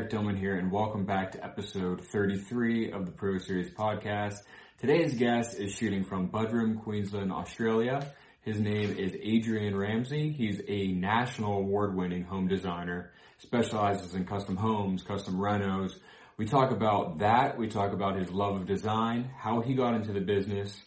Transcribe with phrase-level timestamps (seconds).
[0.00, 4.36] Eric here, and welcome back to episode 33 of the Pro Series podcast.
[4.78, 8.10] Today's guest is shooting from Buderim, Queensland, Australia.
[8.40, 10.32] His name is Adrian Ramsay.
[10.32, 15.92] He's a national award-winning home designer, specializes in custom homes, custom renos.
[16.38, 17.58] We talk about that.
[17.58, 20.80] We talk about his love of design, how he got into the business,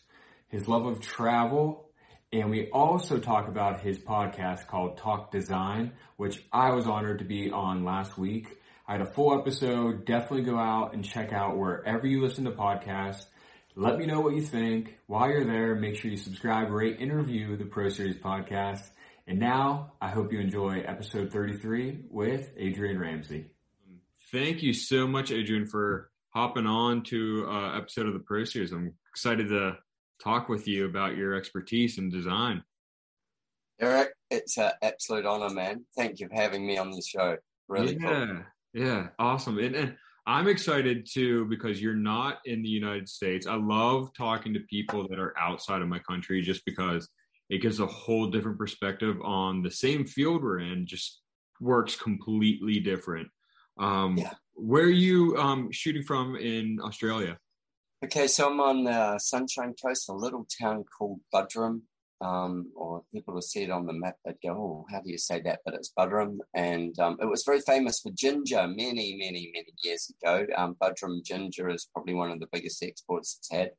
[0.47, 1.87] his love of travel,
[2.31, 7.25] and we also talk about his podcast called Talk Design, which I was honored to
[7.25, 8.57] be on last week.
[8.87, 10.05] I had a full episode.
[10.05, 13.25] Definitely go out and check out wherever you listen to podcasts.
[13.75, 14.97] Let me know what you think.
[15.07, 18.83] While you're there, make sure you subscribe, rate, and review the Pro Series podcast.
[19.25, 23.45] And now I hope you enjoy episode 33 with Adrian Ramsay.
[24.31, 28.71] Thank you so much, Adrian, for hopping on to uh, episode of the Pro Series.
[28.71, 29.77] I'm excited to
[30.21, 32.63] talk with you about your expertise in design.
[33.79, 35.85] Eric, it's an absolute honor, man.
[35.95, 37.37] Thank you for having me on the show.
[37.67, 38.39] Really yeah, cool.
[38.73, 39.59] Yeah, awesome.
[39.59, 43.45] And, and I'm excited too because you're not in the United States.
[43.45, 47.09] I love talking to people that are outside of my country just because
[47.49, 51.21] it gives a whole different perspective on the same field we're in, just
[51.59, 53.27] works completely different.
[53.79, 54.33] Um, yeah.
[54.53, 57.37] Where are you um, shooting from in Australia?
[58.03, 61.81] Okay, so I'm on the Sunshine Coast, a little town called Buderim,
[62.23, 64.15] um, or people will see it on the map.
[64.23, 66.37] They'd go, "Oh, how do you say that?" But it's Budrum.
[66.53, 70.45] and um, it was very famous for ginger many, many, many years ago.
[70.55, 73.71] Um, Buderim ginger is probably one of the biggest exports it's had.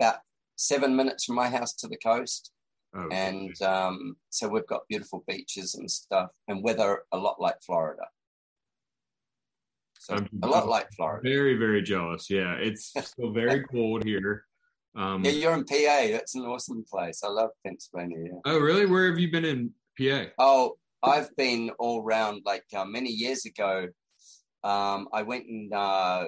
[0.00, 0.20] About
[0.56, 2.50] seven minutes from my house to the coast,
[2.96, 7.56] oh, and um, so we've got beautiful beaches and stuff, and weather a lot like
[7.64, 8.04] Florida.
[9.98, 11.20] So I'm, a lot like Florida.
[11.22, 12.28] Very, very jealous.
[12.28, 14.46] Yeah, it's still very cold here.
[14.94, 16.06] Um, yeah, you're in PA.
[16.10, 17.22] That's an awesome place.
[17.24, 18.18] I love Pennsylvania.
[18.24, 18.38] Yeah.
[18.44, 18.86] Oh, really?
[18.86, 20.26] Where have you been in PA?
[20.38, 22.42] Oh, I've been all around.
[22.44, 23.88] Like uh, many years ago,
[24.62, 26.26] um, I went and uh,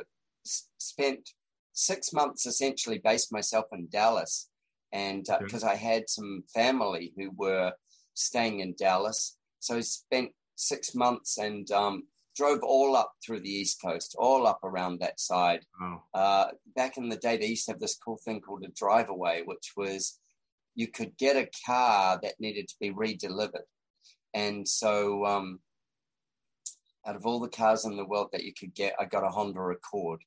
[0.78, 1.28] spent
[1.72, 4.48] six months essentially based myself in Dallas,
[4.92, 7.72] and because uh, I had some family who were
[8.14, 13.50] staying in Dallas, so I spent six months and um, drove all up through the
[13.50, 15.64] East Coast, all up around that side.
[15.80, 16.02] Oh.
[16.12, 19.08] Uh, back in the day, they used to have this cool thing called a drive
[19.08, 20.18] away, which was
[20.74, 23.66] you could get a car that needed to be redelivered.
[24.32, 25.60] And so, um,
[27.06, 29.28] out of all the cars in the world that you could get, I got a
[29.28, 30.20] Honda Accord.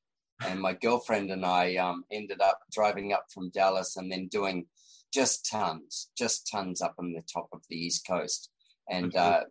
[0.46, 4.68] And my girlfriend and I um, ended up driving up from Dallas and then doing
[5.12, 8.52] just tons, just tons up on the top of the East Coast.
[8.90, 9.44] And uh,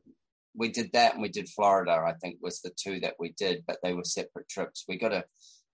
[0.56, 3.64] we did that and we did Florida, I think was the two that we did,
[3.66, 4.84] but they were separate trips.
[4.88, 5.24] We got a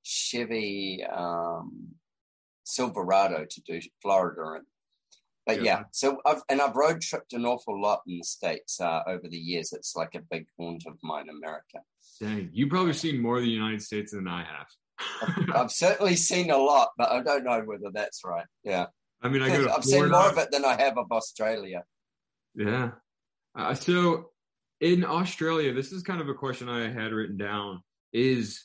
[0.03, 1.89] Chevy um,
[2.65, 4.63] Silverado to do Florida in.
[5.47, 8.81] But yeah, yeah so I've and I've road tripped an awful lot in the States
[8.81, 9.73] uh, over the years.
[9.73, 11.81] It's like a big haunt of mine, America.
[12.21, 14.67] Dang, you've probably seen more of the United States than I have.
[15.23, 18.47] I've, I've certainly seen a lot, but I don't know whether that's right.
[18.63, 18.87] Yeah.
[19.21, 21.85] I mean, I have seen more of it than I have of Australia.
[22.55, 22.91] Yeah.
[23.57, 24.32] Uh, so
[24.83, 27.83] in Australia, this is kind of a question I had written down.
[28.13, 28.65] Is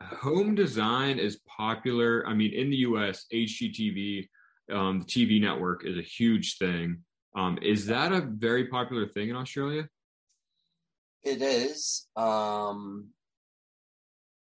[0.00, 2.26] home design is popular?
[2.26, 4.26] I mean, in the US, HGTV,
[4.72, 7.04] um, the TV network is a huge thing.
[7.36, 9.86] Um, is that a very popular thing in Australia?
[11.22, 12.06] It is.
[12.16, 13.08] Um,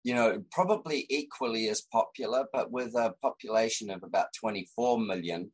[0.03, 5.53] you know, probably equally as popular, but with a population of about 24 million,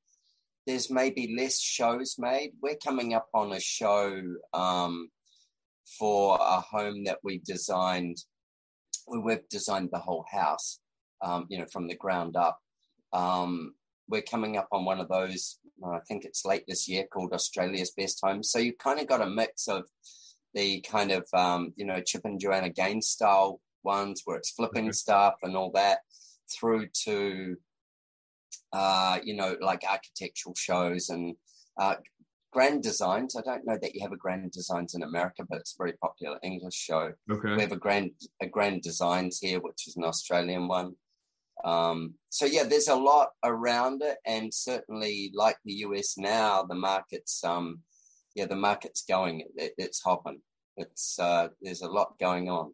[0.66, 2.52] there's maybe less shows made.
[2.62, 4.22] We're coming up on a show
[4.54, 5.10] um,
[5.98, 8.18] for a home that we designed.
[9.06, 10.80] We've designed the whole house,
[11.22, 12.58] um, you know, from the ground up.
[13.12, 13.74] Um,
[14.08, 15.58] we're coming up on one of those.
[15.84, 18.50] I think it's late this year called Australia's Best Homes.
[18.50, 19.84] So you've kind of got a mix of
[20.54, 24.92] the kind of um, you know Chip and Joanna Gaines style ones where it's flipping
[24.92, 25.98] stuff and all that,
[26.52, 27.56] through to
[28.72, 31.36] uh, you know like architectural shows and
[31.78, 31.96] uh,
[32.54, 33.34] Grand Designs.
[33.36, 35.94] I don't know that you have a Grand Designs in America, but it's a very
[35.94, 37.12] popular English show.
[37.30, 37.54] Okay.
[37.56, 40.94] We have a Grand a Grand Designs here, which is an Australian one.
[41.64, 46.76] Um, so yeah, there's a lot around it, and certainly like the US now, the
[46.76, 47.80] market's um,
[48.36, 49.42] yeah, the market's going.
[49.56, 50.40] It, it's hopping.
[50.76, 52.72] It's uh, there's a lot going on.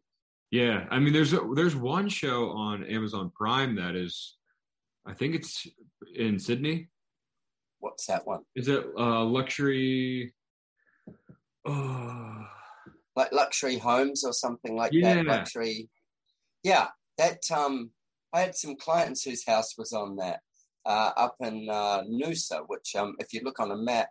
[0.51, 4.37] Yeah, I mean, there's a, there's one show on Amazon Prime that is,
[5.07, 5.67] I think it's
[6.15, 6.89] in Sydney
[7.81, 8.41] What's that one?
[8.55, 10.33] Is it uh, luxury?
[11.67, 12.47] Oh.
[13.17, 15.15] Like luxury homes or something like yeah.
[15.15, 15.27] that.
[15.27, 15.89] Luxury.
[16.63, 16.89] Yeah,
[17.19, 17.41] that.
[17.51, 17.91] Um,
[18.33, 20.41] I had some clients whose house was on that
[20.87, 24.09] uh, up in uh, Noosa, which, um, if you look on a map,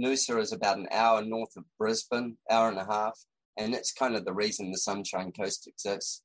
[0.00, 3.18] Noosa is about an hour north of Brisbane, hour and a half.
[3.56, 6.23] and it's kind of the reason the Sunshine Coast exists.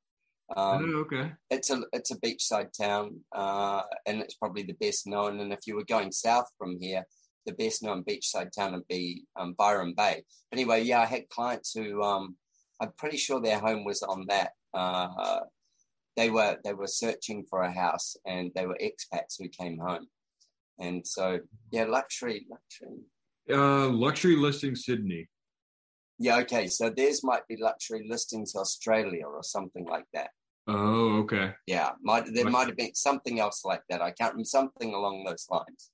[0.56, 1.32] Um, oh, okay.
[1.50, 5.40] It's a it's a beachside town, uh, and it's probably the best known.
[5.40, 7.04] And if you were going south from here,
[7.46, 10.24] the best known beachside town would be um, Byron Bay.
[10.52, 12.36] But Anyway, yeah, I had clients who um,
[12.82, 14.52] I'm pretty sure their home was on that.
[14.74, 15.42] Uh,
[16.18, 20.08] they were they were searching for a house, and they were expats who came home,
[20.80, 21.40] and so
[21.72, 23.00] yeah, luxury, luxury.
[23.50, 25.28] Uh, luxury listing Sydney.
[26.20, 26.68] Yeah, okay.
[26.68, 30.32] So theirs might be luxury listings Australia or something like that.
[30.72, 31.54] Oh, okay.
[31.66, 34.04] Yeah, might there might have been something else like that.
[34.04, 35.90] I can't remember something along those lines.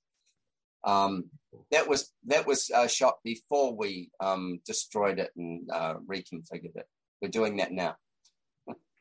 [0.84, 1.30] Um,
[1.70, 6.86] that was that was uh, shot before we um, destroyed it and uh, reconfigured it.
[7.22, 7.96] We're doing that now.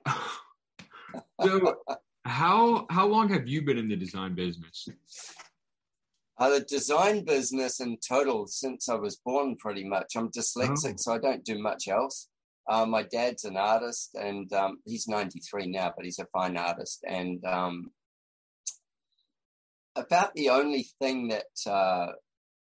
[1.41, 1.75] so,
[2.23, 4.87] how how long have you been in the design business?
[6.37, 10.15] Uh, the design business in total since I was born, pretty much.
[10.15, 10.97] I'm dyslexic, oh.
[10.97, 12.29] so I don't do much else.
[12.67, 17.03] Uh, my dad's an artist, and um, he's 93 now, but he's a fine artist.
[17.07, 17.91] And um,
[19.95, 22.07] about the only thing that uh,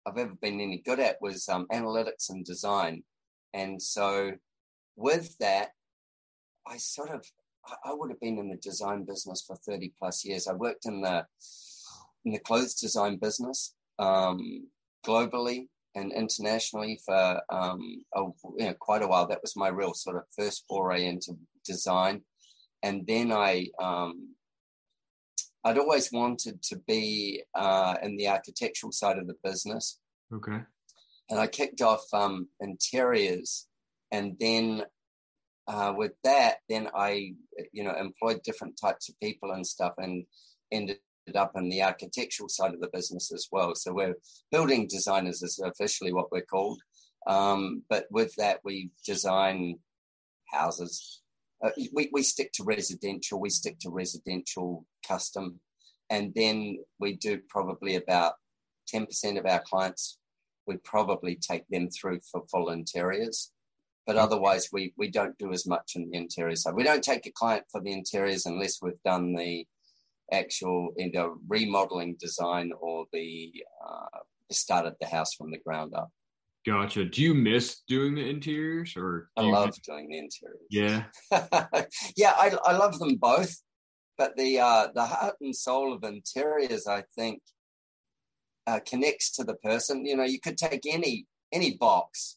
[0.06, 3.02] I've ever been any good at was um, analytics and design.
[3.52, 4.32] And so,
[4.96, 5.70] with that,
[6.66, 7.24] I sort of
[7.84, 10.46] I would have been in the design business for 30 plus years.
[10.46, 11.26] I worked in the
[12.24, 14.68] in the clothes design business um,
[15.04, 18.22] globally and internationally for um, a,
[18.58, 19.26] you know, quite a while.
[19.26, 22.22] That was my real sort of first foray into design.
[22.82, 24.34] And then I, um,
[25.64, 29.98] I'd always wanted to be uh, in the architectural side of the business.
[30.32, 30.60] Okay.
[31.28, 33.68] And I kicked off um, interiors,
[34.10, 34.82] and then
[35.68, 37.34] uh, with that, then I,
[37.72, 40.24] you know, employed different types of people and stuff, and
[40.72, 40.98] ended
[41.36, 43.74] up in the architectural side of the business as well.
[43.74, 44.16] So we're
[44.50, 46.80] building designers is officially what we're called.
[47.26, 49.78] Um, but with that, we design
[50.52, 51.20] houses.
[51.62, 55.60] Uh, we, we stick to residential, we stick to residential custom.
[56.08, 58.34] And then we do probably about
[58.92, 60.18] 10% of our clients,
[60.66, 63.52] we probably take them through for full interiors.
[64.06, 66.74] But otherwise, we, we don't do as much in the interior side.
[66.74, 69.66] We don't take a client for the interiors unless we've done the
[70.32, 73.52] actual either remodeling design or the
[73.86, 74.18] uh,
[74.50, 76.10] started the house from the ground up.
[76.66, 77.06] Gotcha.
[77.06, 79.30] Do you miss doing the interiors or?
[79.36, 79.78] I love miss...
[79.78, 80.60] doing the interiors.
[80.68, 81.04] Yeah.
[82.16, 83.54] yeah, I, I love them both,
[84.18, 87.40] but the uh, the heart and soul of interiors, I think,
[88.66, 90.04] uh, connects to the person.
[90.04, 92.36] You know, you could take any any box,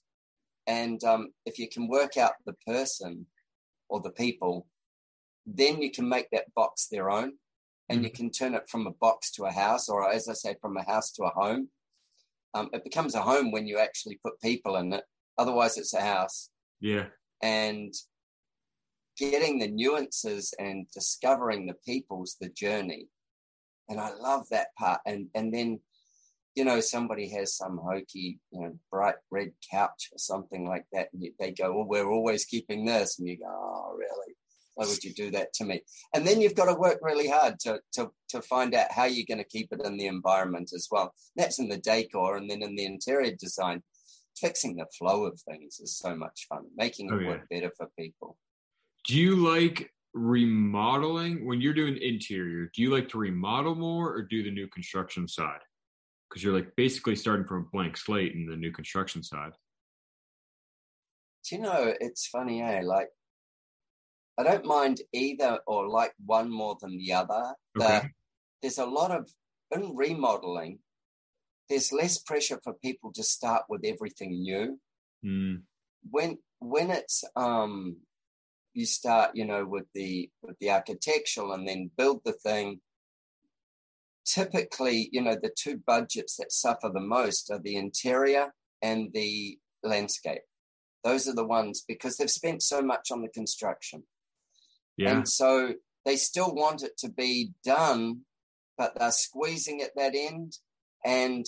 [0.68, 3.26] and um, if you can work out the person
[3.90, 4.68] or the people,
[5.46, 7.34] then you can make that box their own
[7.90, 8.04] and mm.
[8.04, 10.78] you can turn it from a box to a house, or as I say, from
[10.78, 11.70] a house to a home.
[12.54, 15.04] Um, it becomes a home when you actually put people in it.
[15.38, 16.50] Otherwise, it's a house.
[16.80, 17.06] Yeah.
[17.42, 17.94] And
[19.18, 23.08] getting the nuances and discovering the people's the journey.
[23.90, 25.02] And I love that part.
[25.06, 25.80] And and then,
[26.56, 31.10] you know, somebody has some hokey, you know, bright red couch or something like that,
[31.14, 34.36] and they go, "Well, we're always keeping this," and you go, "Oh, really?"
[34.76, 35.82] Why would you do that to me?
[36.14, 39.26] And then you've got to work really hard to, to, to find out how you're
[39.28, 41.14] going to keep it in the environment as well.
[41.36, 43.84] That's in the decor and then in the interior design.
[44.36, 47.28] Fixing the flow of things is so much fun, making it oh, yeah.
[47.30, 48.36] work better for people.
[49.06, 52.70] Do you like remodeling when you're doing interior?
[52.74, 55.60] Do you like to remodel more or do the new construction side?
[56.30, 59.52] Because you're like basically starting from a blank slate in the new construction side.
[61.48, 62.82] Do you know, it's funny, eh?
[62.84, 63.10] Like
[64.38, 67.54] I don't mind either or like one more than the other.
[67.80, 68.10] Okay.
[68.62, 69.30] There's a lot of
[69.72, 70.80] in remodeling.
[71.70, 74.80] There's less pressure for people to start with everything new.
[75.26, 75.62] Mm.
[76.10, 77.98] When when it's um,
[78.74, 82.82] you start, you know, with the with the architectural and then build the thing.
[84.26, 89.58] Typically, you know, the two budgets that suffer the most are the interior and the
[89.84, 90.42] landscape.
[91.04, 94.04] Those are the ones because they've spent so much on the construction.
[94.98, 95.18] Yeah.
[95.18, 95.74] And so
[96.06, 98.22] they still want it to be done,
[98.78, 100.58] but they're squeezing at that end.
[101.06, 101.46] And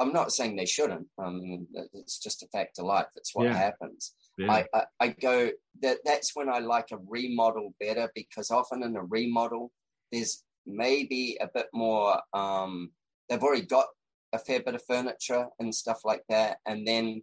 [0.00, 1.06] I'm not saying they shouldn't.
[1.18, 3.06] Um, it's just a fact of life.
[3.16, 3.56] It's what yeah.
[3.56, 4.14] happens.
[4.36, 4.52] Yeah.
[4.52, 5.50] I, I, I, go
[5.82, 9.70] that that's when I like a remodel better because often in a remodel
[10.10, 12.20] there's maybe a bit more.
[12.32, 12.90] Um,
[13.28, 13.86] they've already got
[14.32, 17.22] a fair bit of furniture and stuff like that, and then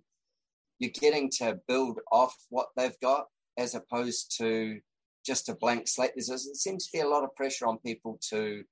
[0.79, 3.25] you're getting to build off what they've got
[3.57, 4.79] as opposed to
[5.25, 6.11] just a blank slate.
[6.15, 8.63] There's, there seems to be a lot of pressure on people to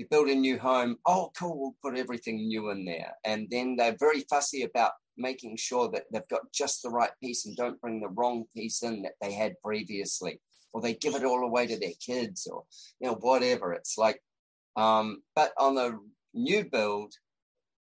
[0.00, 0.96] you build a new home.
[1.06, 3.12] Oh, cool, we'll put everything new in there.
[3.26, 7.44] And then they're very fussy about making sure that they've got just the right piece
[7.44, 10.40] and don't bring the wrong piece in that they had previously,
[10.72, 12.64] or they give it all away to their kids, or
[12.98, 13.74] you know whatever.
[13.74, 14.22] It's like,
[14.74, 15.98] um, but on the
[16.32, 17.12] new build,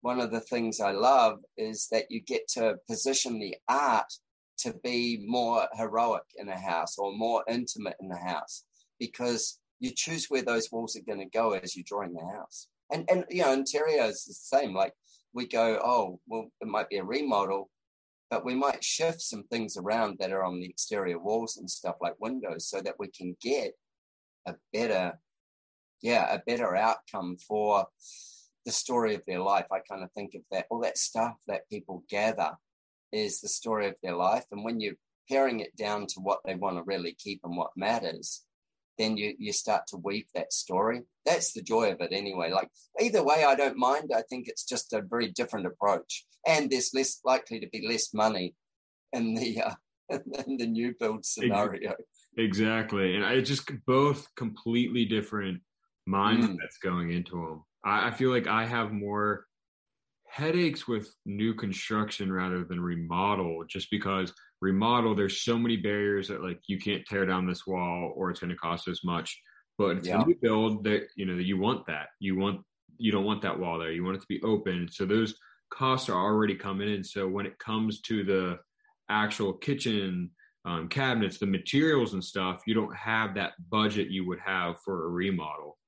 [0.02, 4.12] one of the things I love is that you get to position the art
[4.64, 8.64] to be more heroic in a house or more intimate in the house
[8.98, 12.68] because you choose where those walls are going to go as you're drawing the house.
[12.90, 14.74] And and you know, interior is the same.
[14.74, 14.94] Like
[15.32, 17.68] we go, oh, well, it might be a remodel,
[18.30, 21.96] but we might shift some things around that are on the exterior walls and stuff
[22.00, 23.72] like windows so that we can get
[24.46, 25.18] a better,
[26.02, 27.86] yeah, a better outcome for
[28.64, 29.66] the story of their life.
[29.70, 32.52] I kind of think of that, all that stuff that people gather
[33.14, 34.44] is the story of their life.
[34.50, 34.94] And when you're
[35.30, 38.44] paring it down to what they want to really keep and what matters,
[38.98, 41.02] then you you start to weave that story.
[41.24, 42.50] That's the joy of it anyway.
[42.50, 42.68] Like
[43.00, 44.10] either way, I don't mind.
[44.14, 48.14] I think it's just a very different approach, and there's less likely to be less
[48.14, 48.54] money
[49.12, 49.74] in the uh,
[50.46, 51.94] in the new build scenario.
[52.36, 55.60] Exactly, and it's just both completely different
[56.08, 56.82] mindsets mm.
[56.82, 57.64] going into them.
[57.84, 59.46] I, I feel like I have more
[60.34, 66.42] headaches with new construction rather than remodel, just because remodel, there's so many barriers that
[66.42, 69.40] like you can't tear down this wall or it's going to cost as much.
[69.78, 70.22] But it's yeah.
[70.22, 72.62] a new build that you know you want that you want
[72.98, 73.92] you don't want that wall there.
[73.92, 74.88] You want it to be open.
[74.90, 75.36] So those
[75.72, 77.04] costs are already coming in.
[77.04, 78.58] So when it comes to the
[79.08, 80.30] actual kitchen
[80.64, 85.06] um, cabinets, the materials and stuff, you don't have that budget you would have for
[85.06, 85.78] a remodel.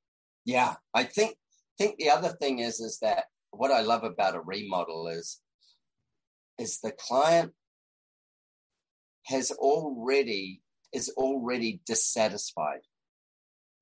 [0.45, 1.35] Yeah, I think
[1.79, 3.25] think the other thing is is that
[3.57, 5.41] what I love about a remodel is
[6.59, 7.53] is the client
[9.27, 12.81] has already is already dissatisfied.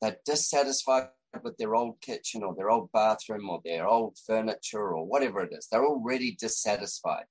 [0.01, 1.09] They're dissatisfied
[1.43, 5.53] with their old kitchen or their old bathroom or their old furniture or whatever it
[5.53, 5.69] is.
[5.71, 7.25] They're already dissatisfied.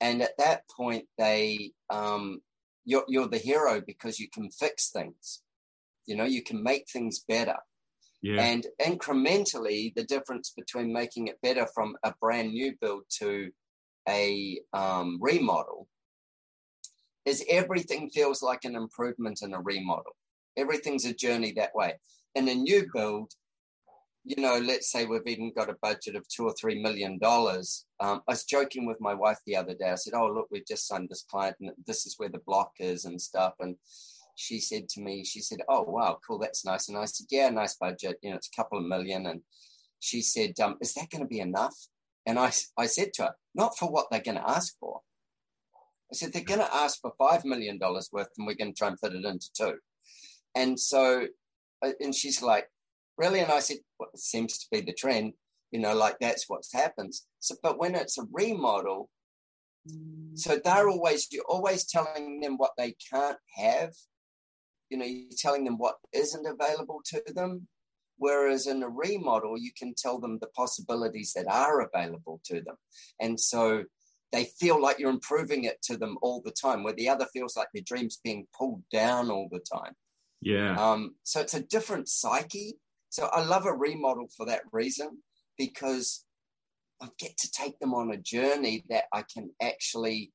[0.00, 2.40] And at that point, they um,
[2.84, 5.42] you're, you're the hero because you can fix things.
[6.06, 7.56] You know, you can make things better.
[8.26, 8.42] Yeah.
[8.42, 13.52] And incrementally, the difference between making it better from a brand new build to
[14.08, 15.86] a um, remodel
[17.24, 20.16] is everything feels like an improvement in a remodel.
[20.56, 21.94] Everything's a journey that way.
[22.34, 23.30] In a new build,
[24.24, 27.86] you know, let's say we've even got a budget of two or three million dollars.
[28.00, 29.90] Um, I was joking with my wife the other day.
[29.90, 32.72] I said, "Oh, look, we've just signed this client, and this is where the block
[32.80, 33.76] is and stuff." And
[34.36, 37.50] she said to me, she said, "Oh, wow, cool, that's nice." And I said, "Yeah,
[37.50, 38.18] nice budget.
[38.22, 39.26] You know, it's a couple of million.
[39.26, 39.40] And
[39.98, 41.74] she said, um, "Is that going to be enough?"
[42.26, 45.00] And I, I said to her, "Not for what they're going to ask for.
[46.10, 48.88] I said, they're going to ask for $5 million worth and we're going to try
[48.88, 49.74] and fit it into two.
[50.54, 51.26] And so,
[51.84, 52.68] uh, and she's like,
[53.18, 53.40] really?
[53.40, 55.32] And I said, well, it seems to be the trend,
[55.72, 57.26] you know, like that's what happens.
[57.40, 59.10] So, but when it's a remodel,
[60.34, 63.92] so they're always, you're always telling them what they can't have.
[64.90, 67.66] You know, you're telling them what isn't available to them.
[68.18, 72.76] Whereas in a remodel, you can tell them the possibilities that are available to them.
[73.20, 73.84] And so
[74.32, 77.56] they feel like you're improving it to them all the time, where the other feels
[77.56, 79.92] like their dream's being pulled down all the time.
[80.40, 80.74] Yeah.
[80.76, 82.74] Um, so it's a different psyche.
[83.10, 85.18] So I love a remodel for that reason
[85.58, 86.24] because
[87.00, 90.32] I get to take them on a journey that I can actually.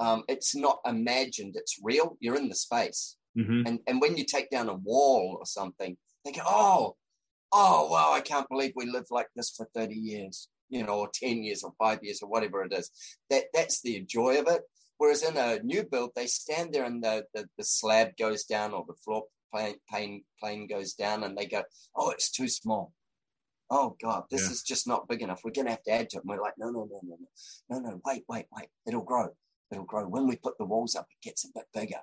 [0.00, 2.16] Um, it's not imagined; it's real.
[2.20, 3.66] You're in the space, mm-hmm.
[3.66, 6.96] and and when you take down a wall or something, they go, "Oh,
[7.52, 8.12] oh, wow!
[8.12, 11.62] I can't believe we lived like this for thirty years." you know, or 10 years
[11.62, 12.90] or five years or whatever it is.
[13.28, 14.62] That that's the joy of it.
[14.96, 18.72] Whereas in a new build, they stand there and the, the, the slab goes down
[18.72, 21.62] or the floor plane, plane, plane goes down and they go,
[21.94, 22.92] oh, it's too small.
[23.70, 24.50] Oh God, this yeah.
[24.50, 25.40] is just not big enough.
[25.44, 26.24] We're going to have to add to it.
[26.24, 28.68] And we're like, no, no, no, no, no, no, no, wait, wait, wait.
[28.86, 29.28] It'll grow.
[29.70, 30.04] It'll grow.
[30.04, 32.00] When we put the walls up, it gets a bit bigger.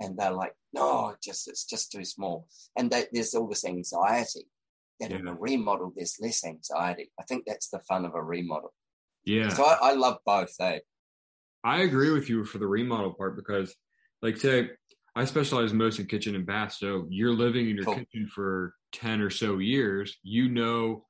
[0.00, 2.48] And they're like, no, just it's just too small.
[2.76, 4.46] And they, there's all this anxiety
[4.98, 5.18] that yeah.
[5.18, 7.12] in a remodel there's less anxiety.
[7.20, 8.72] I think that's the fun of a remodel.
[9.24, 9.50] Yeah.
[9.50, 10.54] So I, I love both.
[10.60, 10.78] Eh?
[11.62, 13.74] I agree with you for the remodel part because,
[14.22, 14.70] like, say
[15.14, 16.72] I specialize most in kitchen and bath.
[16.72, 17.96] So you're living in your cool.
[17.96, 20.16] kitchen for ten or so years.
[20.22, 21.04] You know,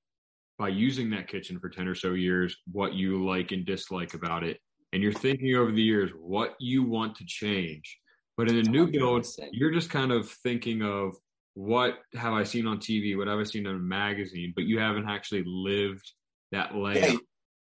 [0.59, 4.43] by using that kitchen for ten or so years, what you like and dislike about
[4.43, 4.59] it,
[4.93, 7.97] and you're thinking over the years what you want to change.
[8.41, 11.15] But in a new build, you're just kind of thinking of
[11.53, 13.15] what have I seen on TV?
[13.15, 14.55] What have I seen in a magazine?
[14.57, 16.11] But you haven't actually lived
[16.51, 17.11] that layout.
[17.11, 17.17] Yeah,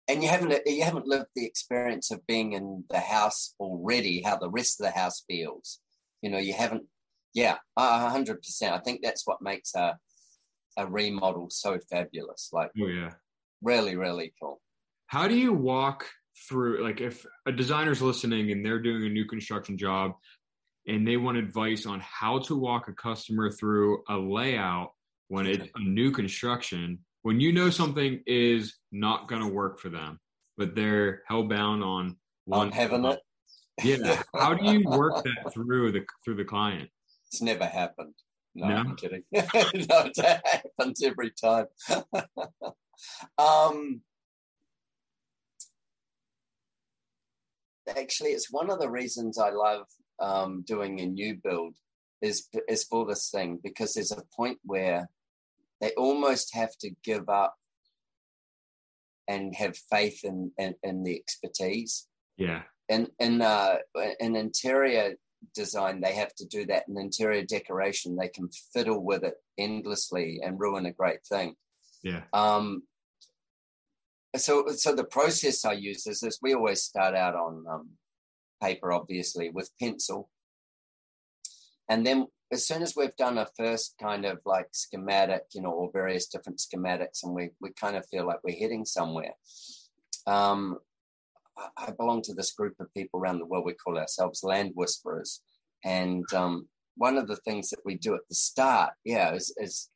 [0.07, 4.23] and you haven't you haven't lived the experience of being in the house already.
[4.23, 5.81] How the rest of the house feels.
[6.23, 6.85] You know, you haven't.
[7.35, 8.73] Yeah, hundred percent.
[8.73, 9.99] I think that's what makes a
[10.77, 12.51] a remodel so fabulous.
[12.53, 13.15] Like, oh yeah,
[13.65, 14.61] really, really cool.
[15.09, 16.07] How do you walk
[16.49, 20.13] through like if a designer's listening and they're doing a new construction job
[20.89, 24.93] and they want advice on how to walk a customer through a layout
[25.29, 29.91] when it's a new construction when you know something is not going to work for
[29.91, 30.19] them
[30.57, 32.17] but they're hellbound on
[32.51, 33.21] on having it
[33.85, 34.23] yeah.
[34.35, 36.89] How do you work that through the through the client?
[37.27, 38.15] It's never happened.
[38.55, 38.77] No, no?
[38.77, 39.23] i'm kidding.
[39.33, 41.67] No it happens every time.
[43.39, 44.03] Um
[47.97, 49.87] actually it's one of the reasons i love
[50.21, 51.75] um, doing a new build
[52.21, 55.09] is is for this thing because there's a point where
[55.81, 57.55] they almost have to give up
[59.29, 62.09] and have faith in in, in the expertise.
[62.37, 62.63] Yeah.
[62.89, 63.77] In in uh,
[64.19, 65.15] in interior
[65.55, 66.85] design, they have to do that.
[66.89, 71.55] In interior decoration, they can fiddle with it endlessly and ruin a great thing.
[72.03, 72.23] Yeah.
[72.33, 72.83] Um.
[74.37, 77.91] So so the process I use is this: we always start out on um,
[78.61, 80.29] paper, obviously, with pencil.
[81.89, 85.71] And then as soon as we've done a first kind of like schematic, you know,
[85.71, 89.33] or various different schematics, and we, we kind of feel like we're heading somewhere.
[90.27, 90.79] Um,
[91.77, 93.65] I belong to this group of people around the world.
[93.65, 95.41] We call ourselves land whisperers.
[95.85, 99.89] And um, one of the things that we do at the start, yeah, is, is,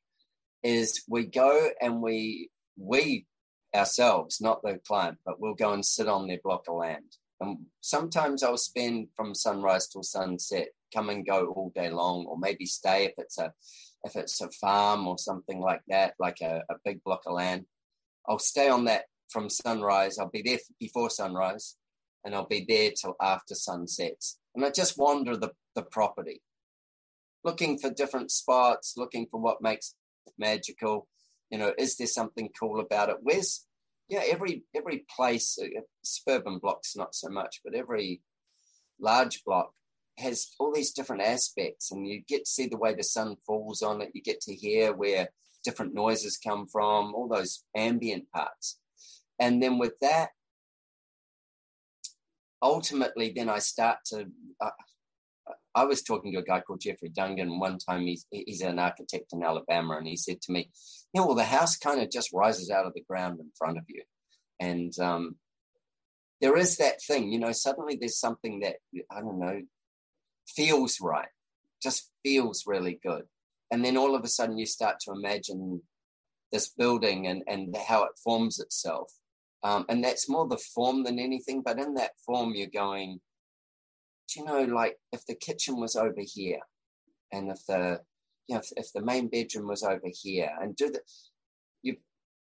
[0.63, 3.27] is we go and we, we
[3.75, 7.59] ourselves, not the client, but we'll go and sit on their block of land and
[7.81, 12.67] sometimes I'll spend from sunrise till sunset, come and go all day long, or maybe
[12.67, 13.53] stay if it's a
[14.05, 17.67] if it's a farm or something like that, like a, a big block of land.
[18.29, 20.19] I'll stay on that from sunrise.
[20.19, 21.77] I'll be there before sunrise,
[22.25, 24.39] and I'll be there till after sunsets.
[24.55, 26.43] And I just wander the, the property,
[27.43, 29.95] looking for different spots, looking for what makes
[30.27, 31.09] it magical.
[31.51, 33.17] You know, is there something cool about it?
[33.21, 33.67] Where's
[34.09, 38.23] yeah, every every place, uh, suburban blocks not so much, but every
[39.01, 39.73] large block
[40.19, 43.83] has all these different aspects, and you get to see the way the sun falls
[43.83, 44.11] on it.
[44.15, 45.29] You get to hear where
[45.65, 48.79] different noises come from, all those ambient parts,
[49.39, 50.31] and then with that,
[52.61, 54.27] ultimately, then I start to.
[54.61, 54.71] Uh,
[55.75, 58.07] I was talking to a guy called Jeffrey Dungan one time.
[58.07, 60.71] He's he's an architect in Alabama, and he said to me,
[61.15, 63.85] "Yeah, well, the house kind of just rises out of the ground in front of
[63.89, 64.03] you,
[64.61, 65.37] and um,
[66.41, 67.53] there is that thing, you know.
[67.53, 68.77] Suddenly, there's something that
[69.11, 69.63] I don't know
[70.47, 71.29] feels right,
[71.83, 73.25] just feels really good,
[73.71, 75.83] and then all of a sudden, you start to imagine
[76.51, 79.11] this building and and how it forms itself,
[79.63, 81.63] um, and that's more the form than anything.
[81.63, 83.21] But in that form, you're going."
[84.37, 86.61] You know, like if the kitchen was over here
[87.33, 88.01] and if the,
[88.49, 91.01] you know, if, if the main bedroom was over here and do the,
[91.83, 91.97] you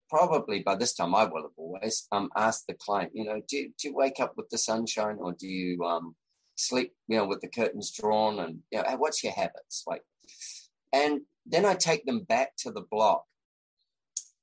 [0.09, 3.69] probably by this time I will have always um, asked the client, you know, do,
[3.79, 6.15] do you wake up with the sunshine or do you um,
[6.57, 9.85] sleep, you know, with the curtains drawn and, you know, what's your habits?
[9.87, 10.03] Like,
[10.93, 13.25] and then I take them back to the block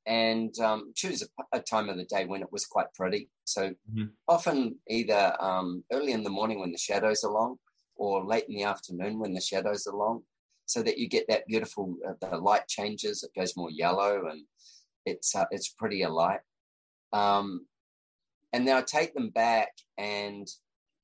[0.09, 3.29] and um, choose a, a, time of the day when it was quite pretty.
[3.45, 4.05] So mm-hmm.
[4.27, 7.57] often either um, early in the morning when the shadows are long,
[7.95, 10.23] or late in the afternoon when the shadows are long,
[10.65, 13.21] so that you get that beautiful uh, the light changes.
[13.21, 14.41] It goes more yellow and
[15.05, 16.41] it's uh, it's prettier light.
[17.13, 17.67] Um,
[18.51, 20.47] and then I take them back and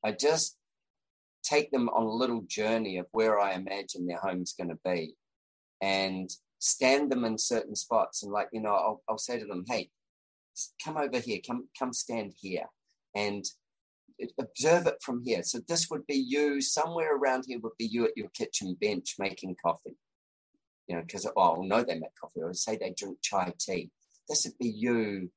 [0.04, 0.58] I just
[1.44, 5.16] take them on a little journey of where I imagine their home's going to be.
[5.80, 6.28] And
[6.66, 9.90] stand them in certain spots and like you know I'll, I'll say to them hey
[10.84, 12.66] come over here come come stand here
[13.16, 13.46] and
[14.40, 15.44] observe it from here.
[15.44, 19.16] So this would be you somewhere around here would be you at your kitchen bench
[19.20, 19.96] making coffee.
[20.88, 22.42] You know because oh, i'll know they make coffee.
[22.42, 23.92] Or say they drink chai tea.
[24.28, 25.32] This would be you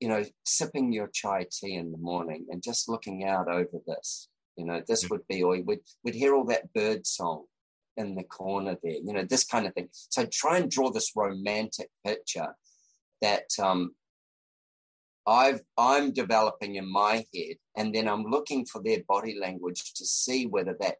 [0.00, 4.28] you know sipping your chai tea in the morning and just looking out over this.
[4.56, 7.44] You know this would be or we'd, we'd hear all that bird song
[7.96, 9.88] in the corner there, you know, this kind of thing.
[9.92, 12.54] So try and draw this romantic picture
[13.20, 13.94] that um,
[15.26, 20.06] I've I'm developing in my head, and then I'm looking for their body language to
[20.06, 20.96] see whether that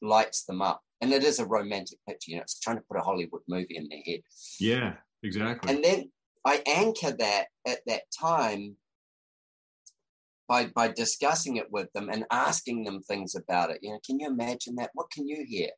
[0.00, 0.82] lights them up.
[1.00, 3.76] And it is a romantic picture, you know, it's trying to put a Hollywood movie
[3.76, 4.20] in their head.
[4.58, 5.74] Yeah, exactly.
[5.74, 6.10] And then
[6.44, 8.76] I anchor that at that time
[10.48, 13.80] by by discussing it with them and asking them things about it.
[13.82, 14.90] You know, can you imagine that?
[14.94, 15.70] What can you hear?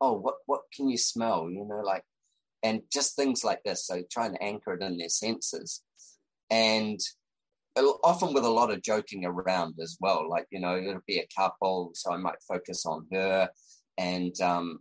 [0.00, 1.50] Oh, what what can you smell?
[1.50, 2.04] You know, like,
[2.62, 3.86] and just things like this.
[3.86, 5.82] So trying to anchor it in their senses,
[6.50, 6.98] and
[7.76, 10.28] often with a lot of joking around as well.
[10.28, 13.48] Like, you know, it'll be a couple, so I might focus on her,
[13.96, 14.80] and um,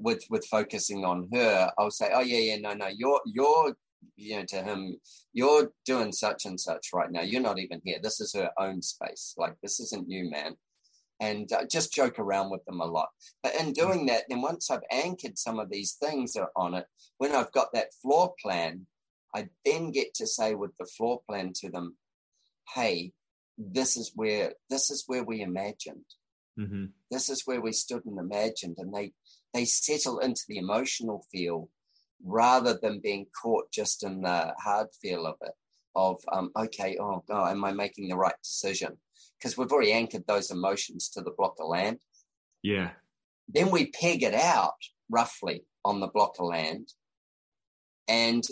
[0.00, 3.74] with with focusing on her, I'll say, oh yeah, yeah, no, no, you're you're
[4.16, 4.96] you know, to him,
[5.32, 7.22] you're doing such and such right now.
[7.22, 7.98] You're not even here.
[8.02, 9.34] This is her own space.
[9.36, 10.56] Like, this isn't you, man.
[11.22, 13.10] And uh, just joke around with them a lot.
[13.44, 16.86] But in doing that, then once I've anchored some of these things on it,
[17.18, 18.86] when I've got that floor plan,
[19.32, 21.96] I then get to say with the floor plan to them,
[22.74, 23.12] hey,
[23.56, 26.04] this is where this is where we imagined.
[26.58, 26.86] Mm-hmm.
[27.10, 29.12] This is where we stood and imagined, and they
[29.54, 31.68] they settle into the emotional feel
[32.24, 35.54] rather than being caught just in the hard feel of it.
[35.94, 38.98] Of um, okay, oh god, am I making the right decision?
[39.42, 41.98] Because we've already anchored those emotions to the block of land.
[42.62, 42.90] Yeah.
[43.48, 44.76] Then we peg it out
[45.10, 46.92] roughly on the block of land,
[48.06, 48.44] and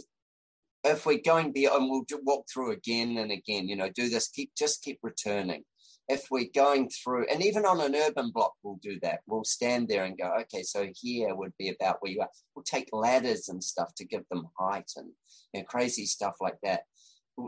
[0.83, 3.69] if we're going beyond, we'll walk through again and again.
[3.69, 4.29] You know, do this.
[4.29, 5.65] Keep just keep returning.
[6.09, 9.21] If we're going through, and even on an urban block, we'll do that.
[9.29, 12.31] We'll stand there and go, okay, so here would be about where you are.
[12.57, 15.13] We'll take ladders and stuff to give them height and
[15.55, 16.83] know, crazy stuff like that.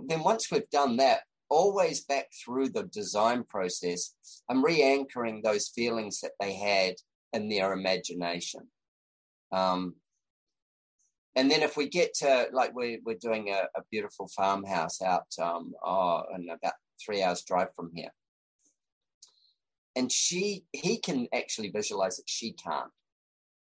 [0.07, 4.15] Then once we've done that, always back through the design process,
[4.49, 6.95] I'm re-anchoring those feelings that they had
[7.33, 8.69] in their imagination.
[9.53, 9.95] Um,
[11.37, 15.27] and then if we get to like we're, we're doing a, a beautiful farmhouse out
[15.41, 18.13] um oh in about three hours drive from here.
[19.97, 22.25] And she he can actually visualize it.
[22.29, 22.91] She can't.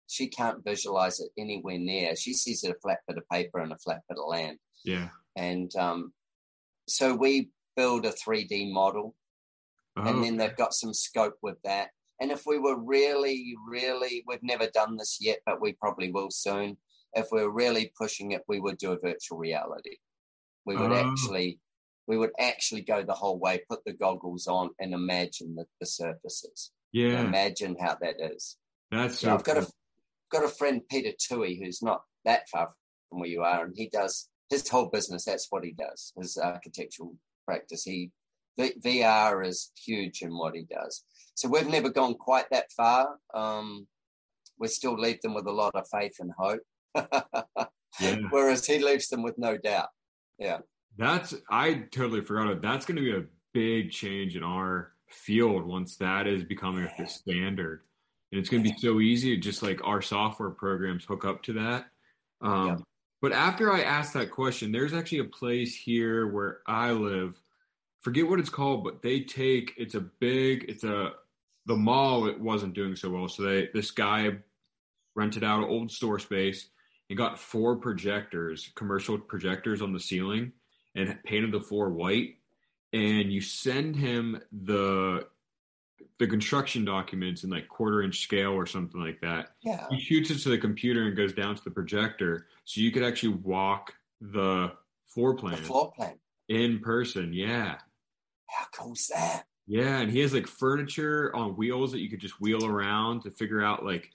[0.07, 2.15] She can't visualize it anywhere near.
[2.15, 4.57] She sees it a flat bit of paper and a flat bit of land.
[4.83, 5.09] Yeah.
[5.35, 6.13] And um
[6.87, 9.15] so we build a 3d model
[9.97, 14.23] oh, and then they've got some scope with that and if we were really really
[14.27, 16.77] we've never done this yet but we probably will soon
[17.13, 19.97] if we are really pushing it, we would do a virtual reality.
[20.65, 21.11] We would oh.
[21.11, 21.59] actually
[22.07, 25.85] we would actually go the whole way, put the goggles on, and imagine the, the
[25.85, 26.71] surfaces.
[26.91, 28.57] Yeah, imagine how that is.
[28.91, 29.33] That's so.
[29.33, 29.67] I've got a
[30.31, 32.71] got a friend Peter Tui who's not that far
[33.09, 35.25] from where you are, and he does his whole business.
[35.25, 36.13] That's what he does.
[36.17, 37.83] His architectural practice.
[37.83, 38.11] He
[38.59, 41.03] VR is huge in what he does.
[41.33, 43.17] So we've never gone quite that far.
[43.33, 43.87] Um,
[44.59, 46.61] we still leave them with a lot of faith and hope
[47.99, 48.17] yeah.
[48.29, 49.89] Whereas he leaves them with no doubt.
[50.37, 50.59] Yeah.
[50.97, 52.61] That's I totally forgot it.
[52.61, 56.93] That's going to be a big change in our field once that is becoming yeah.
[56.97, 57.81] the standard.
[58.31, 61.53] And it's going to be so easy, just like our software programs hook up to
[61.53, 61.85] that.
[62.41, 62.83] Um.
[63.21, 67.39] But after I asked that question, there's actually a place here where I live.
[67.99, 71.13] Forget what it's called, but they take it's a big it's a
[71.67, 74.37] the mall it wasn't doing so well, so they this guy
[75.15, 76.69] rented out old store space
[77.09, 80.51] and got four projectors, commercial projectors on the ceiling,
[80.95, 82.37] and painted the floor white.
[82.93, 85.27] And you send him the
[86.19, 89.51] the construction documents in like quarter inch scale or something like that.
[89.61, 89.87] Yeah.
[89.89, 93.03] He shoots it to the computer and goes down to the projector, so you could
[93.03, 94.71] actually walk the
[95.05, 95.55] floor plan.
[95.55, 96.17] The floor plan
[96.49, 97.33] in person.
[97.33, 97.77] Yeah.
[98.47, 99.45] How cool is that?
[99.67, 103.31] Yeah, and he has like furniture on wheels that you could just wheel around to
[103.31, 104.11] figure out like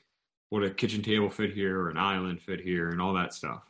[0.51, 3.62] would a kitchen table fit here or an island fit here and all that stuff.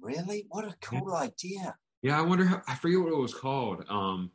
[0.00, 0.46] Really?
[0.48, 1.18] What a cool yeah.
[1.18, 1.76] idea.
[2.02, 3.84] Yeah, I wonder how I forget what it was called.
[3.88, 4.30] Um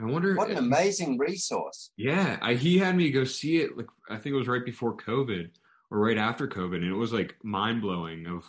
[0.00, 1.90] I wonder What an amazing resource.
[1.96, 4.96] Yeah, I, he had me go see it like I think it was right before
[4.96, 5.50] COVID
[5.90, 8.44] or right after COVID and it was like mind-blowing of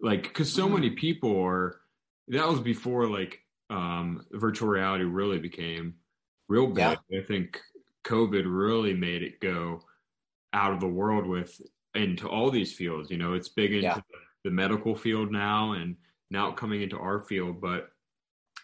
[0.00, 0.74] like cuz so mm.
[0.74, 1.80] many people are
[2.28, 5.94] that was before like um virtual reality really became
[6.48, 6.98] real big.
[7.08, 7.20] Yeah.
[7.20, 7.60] I think
[8.04, 9.82] COVID really made it go
[10.52, 11.60] out of the world with
[11.94, 13.10] into all these fields.
[13.10, 14.00] You know, it's big into yeah.
[14.44, 15.96] the medical field now and
[16.30, 17.90] now coming into our field, but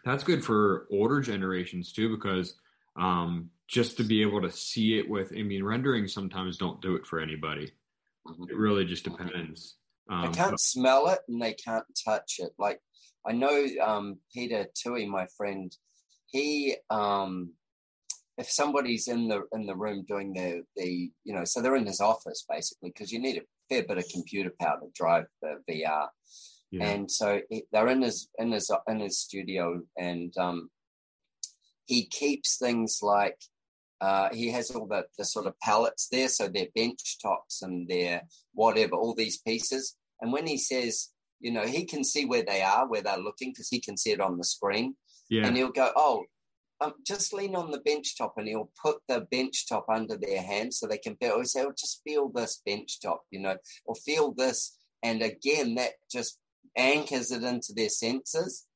[0.04, 2.54] that's good for older generations too, because
[2.96, 6.96] um, just to be able to see it with, I mean, rendering sometimes don't do
[6.96, 7.72] it for anybody.
[8.26, 8.44] Mm-hmm.
[8.50, 9.76] It really just depends.
[10.10, 12.52] Um, they can't but, smell it and they can't touch it.
[12.58, 12.80] Like
[13.26, 15.74] I know um, Peter Tui, my friend,
[16.26, 17.52] he um,
[18.38, 21.86] if somebody's in the in the room doing the the you know so they're in
[21.86, 25.60] his office basically because you need a fair bit of computer power to drive the
[25.68, 26.08] VR.
[26.70, 26.88] Yeah.
[26.88, 27.40] And so
[27.72, 30.70] they're in his in his in his studio, and um,
[31.86, 33.38] he keeps things like
[34.00, 37.88] uh, he has all the, the sort of pallets there, so their bench tops and
[37.88, 38.22] their
[38.54, 39.96] whatever, all these pieces.
[40.20, 41.08] And when he says,
[41.40, 44.12] you know, he can see where they are, where they're looking, because he can see
[44.12, 44.94] it on the screen.
[45.28, 45.46] Yeah.
[45.46, 46.24] And he'll go, oh,
[46.80, 50.42] um, just lean on the bench top and he'll put the bench top under their
[50.42, 51.36] hand so they can feel.
[51.36, 54.78] He'll say, oh, just feel this bench top, you know, or feel this.
[55.02, 56.38] And again, that just
[56.76, 58.66] anchors it into their senses.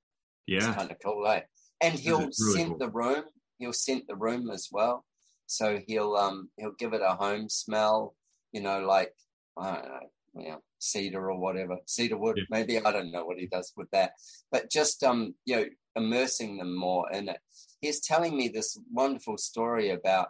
[0.46, 0.58] Yeah.
[0.58, 1.42] It's kind of cool, eh?
[1.80, 2.78] And he'll really scent cool.
[2.78, 3.24] the room.
[3.58, 5.04] He'll scent the room as well.
[5.46, 8.14] So he'll um he'll give it a home smell,
[8.52, 9.12] you know, like
[9.58, 12.36] I don't know, yeah, cedar or whatever, cedar wood.
[12.38, 12.44] Yeah.
[12.50, 14.12] Maybe I don't know what he does with that,
[14.50, 15.64] but just um, you know,
[15.96, 17.38] immersing them more in it.
[17.80, 20.28] He's telling me this wonderful story about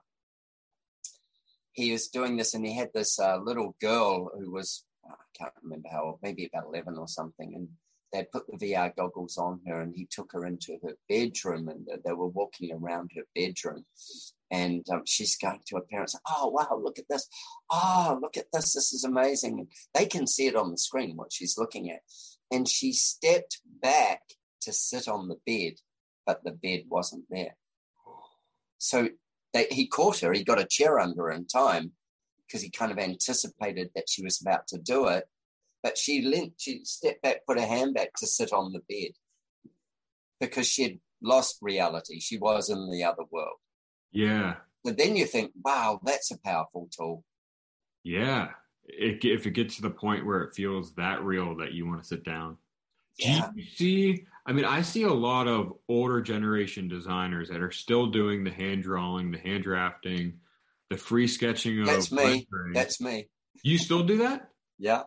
[1.73, 5.53] he was doing this, and he had this uh, little girl who was I can't
[5.63, 7.69] remember how old, maybe about eleven or something, and
[8.13, 11.87] they put the VR goggles on her, and he took her into her bedroom, and
[12.05, 13.85] they were walking around her bedroom,
[14.51, 17.29] and um, she's going to her parents, "Oh wow, look at this!
[17.71, 18.73] Oh, look at this!
[18.73, 22.01] This is amazing!" And they can see it on the screen what she's looking at,
[22.51, 24.23] and she stepped back
[24.63, 25.75] to sit on the bed,
[26.25, 27.57] but the bed wasn't there.
[28.79, 29.09] So
[29.53, 30.33] they, he caught her.
[30.33, 31.93] He got a chair under her in time
[32.47, 35.25] because he kind of anticipated that she was about to do it.
[35.83, 39.13] But she leant, she stepped back, put her hand back to sit on the bed
[40.41, 42.21] because she had lost reality.
[42.21, 43.57] She was in the other world.
[44.13, 44.57] Yeah.
[44.83, 47.25] But then you think, wow, that's a powerful tool.
[48.03, 48.49] Yeah.
[48.87, 52.03] It, if it gets to the point where it feels that real that you want
[52.03, 52.59] to sit down.
[53.19, 53.49] Yeah.
[53.55, 54.27] Do you see?
[54.47, 58.51] I mean, I see a lot of older generation designers that are still doing the
[58.51, 60.35] hand drawing, the hand drafting,
[60.91, 61.87] the free sketching of.
[61.87, 62.47] That's me.
[62.73, 63.29] That's me.
[63.63, 64.49] You still do that?
[64.79, 65.03] Yeah.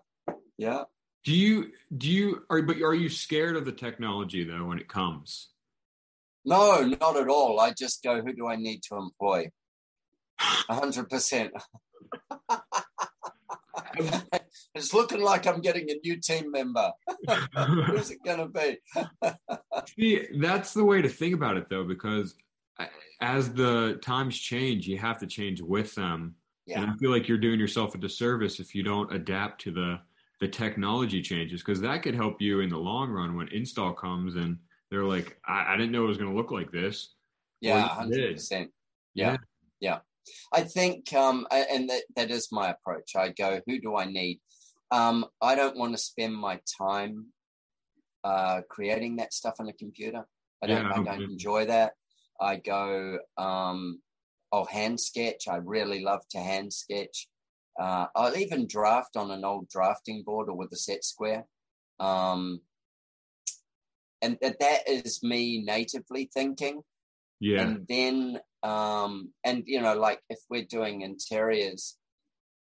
[0.57, 0.83] Yeah.
[1.23, 1.71] Do you?
[1.95, 2.43] Do you?
[2.49, 5.49] Are but are you scared of the technology though when it comes?
[6.45, 7.59] No, not at all.
[7.59, 9.51] I just go, who do I need to employ?
[10.69, 11.51] A hundred percent.
[14.77, 16.91] It's looking like I'm getting a new team member.
[17.87, 18.77] Who's it going to be?
[19.95, 22.35] See, that's the way to think about it, though, because
[23.21, 26.35] as the times change, you have to change with them.
[26.65, 26.81] Yeah.
[26.81, 29.99] And I feel like you're doing yourself a disservice if you don't adapt to the
[30.39, 34.35] the technology changes, because that could help you in the long run when install comes
[34.35, 34.57] and
[34.91, 37.15] they're like, I, I didn't know it was going to look like this.
[37.59, 38.69] Yeah, hundred percent.
[39.15, 39.37] Yeah,
[39.79, 39.99] yeah.
[40.53, 43.15] I think, um, and that that is my approach.
[43.15, 44.39] I go, who do I need?
[44.91, 47.27] Um, I don't want to spend my time
[48.23, 50.27] uh, creating that stuff on a computer.
[50.61, 50.83] I don't.
[50.83, 51.93] Yeah, I don't enjoy that.
[52.39, 54.01] I go, um,
[54.51, 55.47] I'll hand sketch.
[55.47, 57.27] I really love to hand sketch.
[57.79, 61.45] Uh, I'll even draft on an old drafting board or with a set square.
[61.99, 62.61] Um,
[64.21, 66.81] and that, that is me natively thinking
[67.39, 67.61] Yeah.
[67.61, 71.97] and then um and you know like if we're doing interiors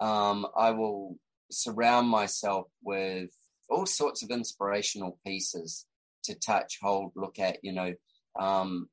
[0.00, 1.16] um i will
[1.50, 3.30] surround myself with
[3.70, 5.86] all sorts of inspirational pieces
[6.24, 7.94] to touch hold look at you know
[8.38, 8.88] um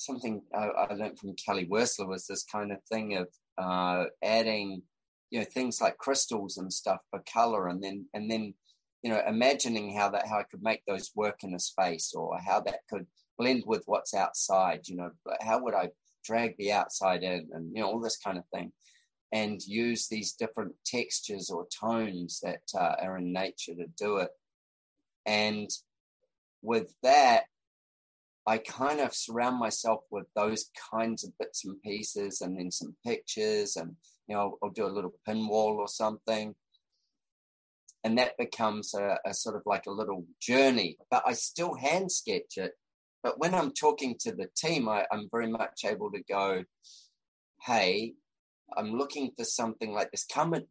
[0.00, 4.82] something i, I learned from kelly Wearstler was this kind of thing of uh adding
[5.30, 8.54] you know things like crystals and stuff for color and then and then
[9.02, 12.38] you know imagining how that how i could make those work in a space or
[12.46, 13.06] how that could
[13.38, 15.10] blend with what's outside you know
[15.40, 15.88] how would i
[16.24, 18.72] drag the outside in and you know all this kind of thing
[19.32, 24.30] and use these different textures or tones that uh, are in nature to do it.
[25.24, 25.70] And
[26.62, 27.44] with that
[28.46, 32.94] i kind of surround myself with those kinds of bits and pieces and then some
[33.04, 33.94] pictures and
[34.26, 36.54] you know i'll, I'll do a little pinwall or something.
[38.02, 42.10] And that becomes a, a sort of like a little journey but i still hand
[42.10, 42.72] sketch it.
[43.22, 46.64] But when I'm talking to the team, I, I'm very much able to go,
[47.66, 48.14] hey,
[48.76, 50.24] I'm looking for something like this.
[50.24, 50.66] Come in,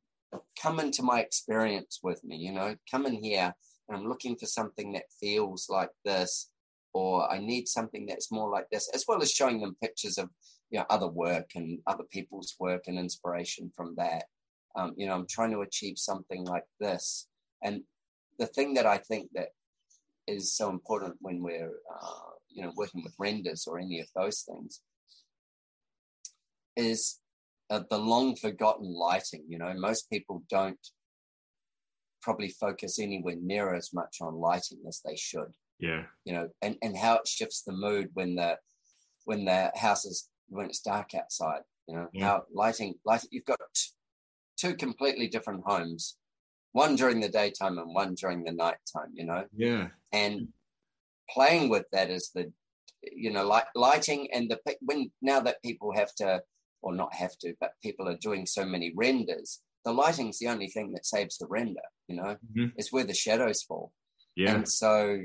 [0.62, 3.54] come into my experience with me, you know, come in here
[3.88, 6.50] and I'm looking for something that feels like this,
[6.94, 10.30] or I need something that's more like this, as well as showing them pictures of
[10.72, 14.26] you know other work and other people's work and inspiration from that.
[14.76, 17.28] Um, you know, I'm trying to achieve something like this.
[17.64, 17.84] And
[18.38, 19.50] the thing that I think that
[20.28, 24.42] is so important when we're uh, you know working with renders or any of those
[24.42, 24.82] things
[26.76, 27.20] is
[27.70, 30.80] uh, the long forgotten lighting you know most people don't
[32.22, 36.04] probably focus anywhere near as much on lighting as they should Yeah.
[36.26, 38.58] you know and and how it shifts the mood when the
[39.26, 42.26] when the house is when it's dark outside you know Yeah.
[42.26, 43.92] how lighting lighting you've got t-
[44.58, 46.18] two completely different homes
[46.74, 49.88] one during the daytime and one during the nighttime you know Yeah.
[50.12, 50.50] and
[51.30, 52.52] playing with that is the
[53.04, 56.42] you know like lighting and the when now that people have to
[56.82, 60.68] or not have to but people are doing so many renders the lighting's the only
[60.68, 62.74] thing that saves the render you know Mhm.
[62.76, 63.94] it's where the shadows fall
[64.36, 64.56] Yeah.
[64.56, 65.20] and so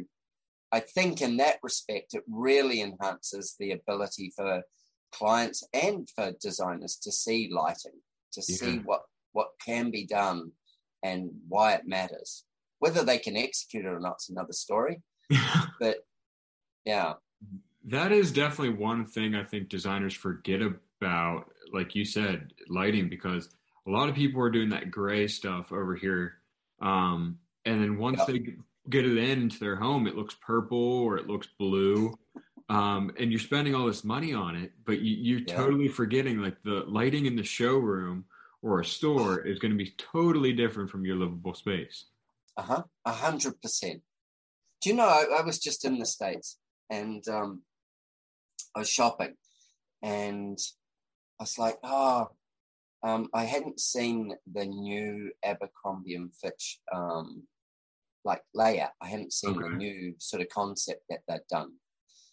[0.74, 4.62] i think in that respect it really enhances the ability for
[5.12, 8.00] clients and for designers to see lighting
[8.32, 10.50] to see what what can be done
[11.02, 12.44] and why it matters
[12.80, 15.00] whether they can execute it or not is another story
[15.80, 15.98] but
[16.84, 17.14] yeah
[17.87, 23.50] that is definitely one thing I think designers forget about, like you said, lighting, because
[23.87, 26.38] a lot of people are doing that gray stuff over here.
[26.80, 28.26] Um, and then once yep.
[28.26, 28.54] they
[28.90, 32.14] get it into their home, it looks purple or it looks blue.
[32.68, 35.57] Um, and you're spending all this money on it, but you, are yeah.
[35.57, 38.25] totally forgetting like the lighting in the showroom
[38.62, 42.07] or a store is going to be totally different from your livable space.
[42.57, 42.83] Uh huh.
[43.05, 44.01] A hundred percent.
[44.81, 45.05] Do you know?
[45.05, 46.59] I, I, was just in the states
[46.90, 47.62] and um,
[48.75, 49.35] I was shopping,
[50.03, 50.59] and
[51.40, 52.29] I was like, oh,
[53.03, 57.42] um, I hadn't seen the new Abercrombie and Fitch um,
[58.24, 58.90] like layout.
[59.00, 59.68] I hadn't seen okay.
[59.68, 61.72] the new sort of concept that they'd done.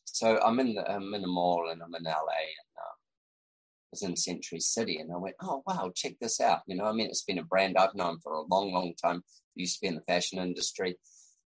[0.06, 3.92] So I'm in the I'm in the mall and I'm in LA and um, I
[3.92, 6.62] was in Century City and I went, oh wow, check this out.
[6.68, 9.18] You know, I mean, it's been a brand I've known for a long, long time.
[9.56, 10.98] It used to be in the fashion industry,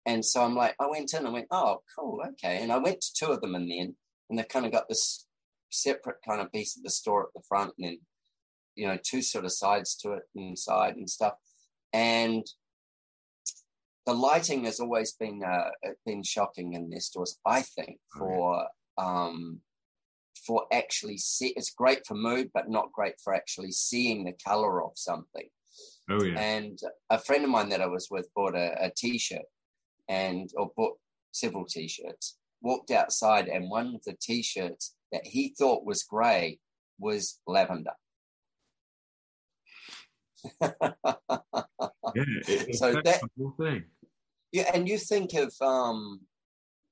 [0.07, 1.26] and so I'm like, I went in.
[1.26, 2.62] I went, oh cool, okay.
[2.62, 3.94] And I went to two of them in the end,
[4.28, 5.26] and they've kind of got this
[5.70, 7.98] separate kind of piece of the store at the front, and then
[8.74, 11.35] you know two sort of sides to it inside and stuff,
[11.92, 12.44] and
[14.07, 15.71] the lighting has always been uh,
[16.05, 17.38] been shocking in their stores.
[17.47, 18.67] I think for
[18.99, 19.61] um,
[20.47, 24.83] for actually see, it's great for mood, but not great for actually seeing the color
[24.83, 25.49] of something.
[26.11, 26.38] Oh yeah.
[26.38, 26.79] And
[27.11, 29.47] a friend of mine that I was with bought a a t-shirt
[30.09, 30.99] and or bought
[31.33, 32.37] several t-shirts.
[32.61, 36.59] Walked outside, and one of the t-shirts that he thought was grey
[36.99, 37.95] was lavender.
[40.61, 40.72] yeah,
[42.14, 43.85] it, so that whole thing.
[44.52, 46.20] Yeah, and you think of um,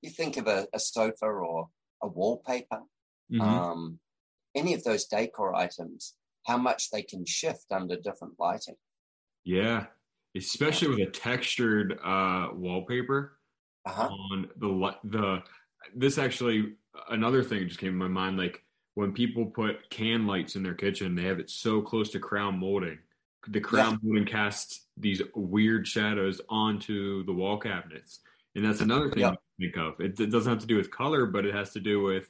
[0.02, 1.68] you think of a, a sofa or
[2.02, 2.80] a wallpaper,
[3.30, 3.40] mm-hmm.
[3.40, 3.98] um,
[4.54, 6.14] any of those decor items,
[6.46, 8.76] how much they can shift under different lighting.
[9.44, 9.86] Yeah,
[10.36, 13.38] especially with a textured uh, wallpaper
[13.86, 14.08] uh-huh.
[14.08, 15.42] on the the.
[15.94, 16.74] This actually
[17.08, 18.62] another thing just came to my mind, like
[18.94, 22.58] when people put can lights in their kitchen, they have it so close to crown
[22.58, 22.98] molding
[23.48, 23.98] the crown yeah.
[24.02, 28.20] molding casts these weird shadows onto the wall cabinets.
[28.54, 29.30] And that's another thing yeah.
[29.30, 30.00] to think of.
[30.00, 32.28] It, it, doesn't have to do with color, but it has to do with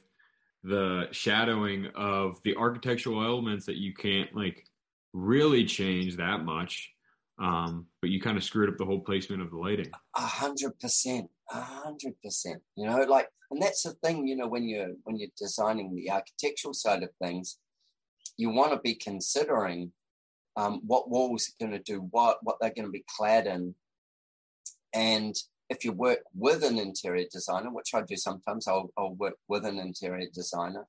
[0.63, 4.65] the shadowing of the architectural elements that you can't like
[5.13, 6.91] really change that much.
[7.39, 9.89] Um, but you kind of screwed up the whole placement of the lighting.
[10.15, 12.61] A hundred percent, a hundred percent.
[12.75, 14.27] You know, like, and that's the thing.
[14.27, 17.57] You know, when you're when you're designing the architectural side of things,
[18.37, 19.91] you want to be considering
[20.55, 23.75] um, what walls are going to do what, what they're going to be clad in.
[24.93, 25.35] And
[25.69, 29.65] if you work with an interior designer, which I do sometimes, I'll, I'll work with
[29.65, 30.85] an interior designer.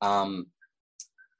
[0.00, 0.46] Um,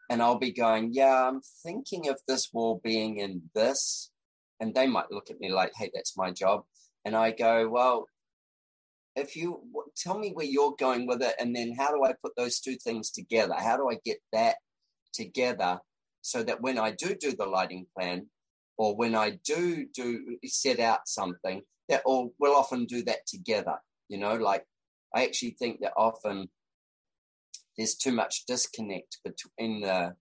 [0.08, 4.10] and I'll be going, yeah, I'm thinking of this wall being in this.
[4.60, 6.62] And they might look at me like, hey, that's my job.
[7.04, 8.06] And I go, well,
[9.16, 9.62] if you
[9.96, 12.76] tell me where you're going with it, and then how do I put those two
[12.76, 13.54] things together?
[13.58, 14.56] How do I get that
[15.12, 15.80] together
[16.26, 18.26] so that when I do do the lighting plan
[18.76, 23.76] or when I do do set out something, that all we'll often do that together.
[24.08, 24.64] You know, like
[25.14, 26.48] I actually think that often
[27.78, 30.14] there's too much disconnect between the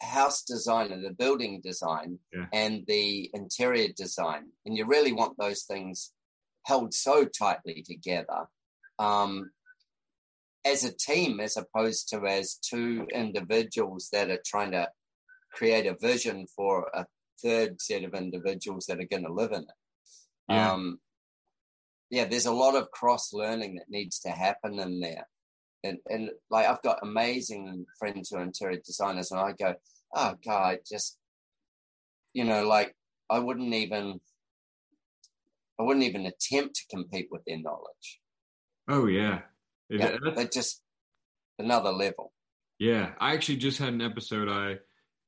[0.00, 2.46] house design and the building design yeah.
[2.52, 6.12] and the interior design, and you really want those things
[6.66, 8.46] held so tightly together.
[9.00, 9.50] Um,
[10.64, 14.88] as a team, as opposed to as two individuals that are trying to
[15.56, 17.06] create a vision for a
[17.42, 19.68] third set of individuals that are going to live in it.
[20.48, 20.72] Yeah.
[20.72, 21.00] Um,
[22.10, 25.26] yeah, there's a lot of cross learning that needs to happen in there.
[25.82, 29.74] And, and like I've got amazing friends who are interior designers, and I go,
[30.14, 31.18] oh God, just
[32.32, 32.94] you know, like
[33.30, 34.20] I wouldn't even
[35.78, 38.20] I wouldn't even attempt to compete with their knowledge.
[38.88, 39.40] Oh yeah,
[39.88, 40.82] yeah they're just
[41.58, 42.32] another level.
[42.78, 44.76] Yeah, I actually just had an episode I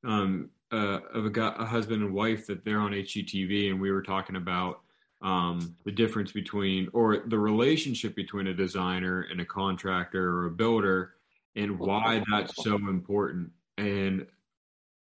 [0.05, 4.03] um, uh, of a, a husband and wife that they're on HGTV, and we were
[4.03, 4.81] talking about
[5.23, 10.51] um, the difference between or the relationship between a designer and a contractor or a
[10.51, 11.15] builder,
[11.57, 13.51] and why that's so important.
[13.77, 14.27] And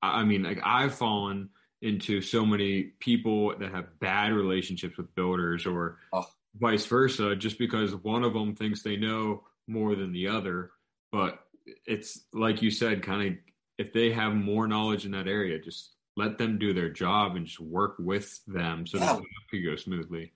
[0.03, 1.51] I mean, like I've fallen
[1.83, 6.27] into so many people that have bad relationships with builders or oh.
[6.59, 10.71] vice versa, just because one of them thinks they know more than the other.
[11.13, 11.41] But
[11.87, 13.35] it's like you said, kind of
[13.79, 17.47] if they have more knowledge in that area, just let them do their job and
[17.47, 19.15] just work with them so yeah.
[19.15, 20.33] that it could go smoothly.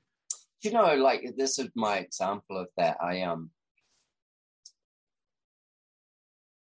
[0.63, 2.99] You know, like this is my example of that.
[3.03, 3.51] I um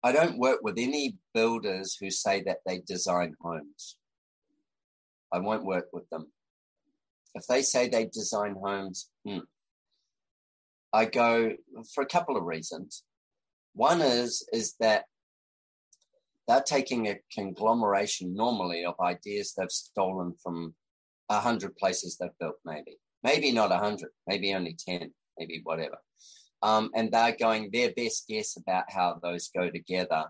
[0.01, 3.97] I don't work with any builders who say that they design homes.
[5.31, 6.27] I won't work with them.
[7.35, 9.39] If they say they design homes, hmm,
[10.93, 11.53] I go
[11.93, 13.03] for a couple of reasons.
[13.73, 15.05] One is is that
[16.47, 20.75] they're taking a conglomeration normally of ideas they've stolen from
[21.29, 25.97] a hundred places they've built, maybe, maybe not a hundred, maybe only 10, maybe whatever.
[26.61, 30.25] Um, and they're going their best guess about how those go together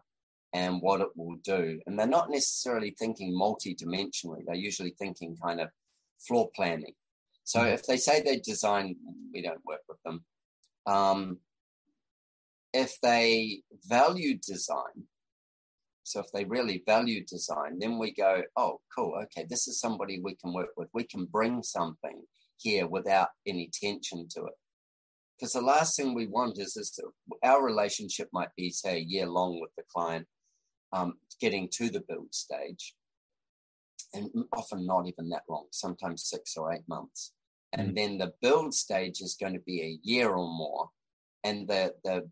[0.53, 1.79] and what it will do.
[1.85, 4.45] And they're not necessarily thinking multi-dimensionally.
[4.45, 5.69] They're usually thinking kind of
[6.19, 6.93] floor planning.
[7.43, 7.73] So mm-hmm.
[7.73, 8.95] if they say they design,
[9.33, 10.23] we don't work with them.
[10.85, 11.37] Um,
[12.73, 15.07] if they value design,
[16.03, 20.19] so if they really value design, then we go, oh, cool, okay, this is somebody
[20.19, 20.89] we can work with.
[20.93, 22.23] We can bring something
[22.57, 24.53] here without any tension to it.
[25.37, 26.99] Because the last thing we want is, is
[27.43, 30.27] our relationship might be, say, a year long with the client,
[30.91, 32.95] um, getting to the build stage,
[34.13, 37.33] and often not even that long, sometimes six or eight months.
[37.73, 37.95] And mm.
[37.95, 40.89] then the build stage is going to be a year or more.
[41.43, 42.29] And the, the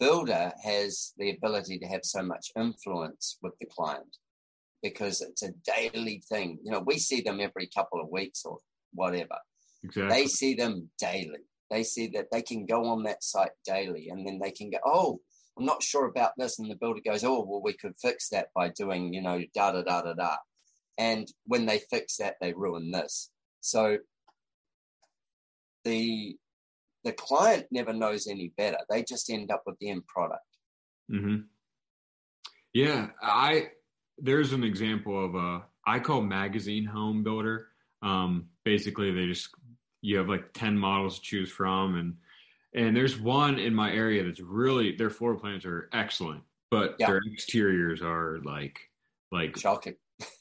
[0.00, 4.16] builder has the ability to have so much influence with the client
[4.82, 6.58] because it's a daily thing.
[6.64, 8.58] You know, we see them every couple of weeks or
[8.94, 9.36] whatever.
[9.84, 10.08] Exactly.
[10.16, 11.44] They see them daily.
[11.70, 14.78] They see that they can go on that site daily and then they can go,
[14.84, 15.20] oh,
[15.58, 16.58] I'm not sure about this.
[16.58, 19.72] And the builder goes, oh, well, we could fix that by doing, you know, da
[19.72, 20.36] da da da da.
[20.98, 23.30] And when they fix that, they ruin this.
[23.60, 23.98] So
[25.84, 26.36] the
[27.04, 28.78] the client never knows any better.
[28.88, 30.44] They just end up with the end product.
[31.10, 31.42] Mm-hmm.
[32.72, 33.68] Yeah, I
[34.18, 37.68] there's an example of a I call magazine home builder.
[38.02, 39.48] Um, basically, they just
[40.02, 42.16] you have like ten models to choose from, and
[42.74, 47.08] and there's one in my area that's really their floor plans are excellent, but yeah.
[47.08, 48.78] their exteriors are like
[49.32, 49.96] like shocking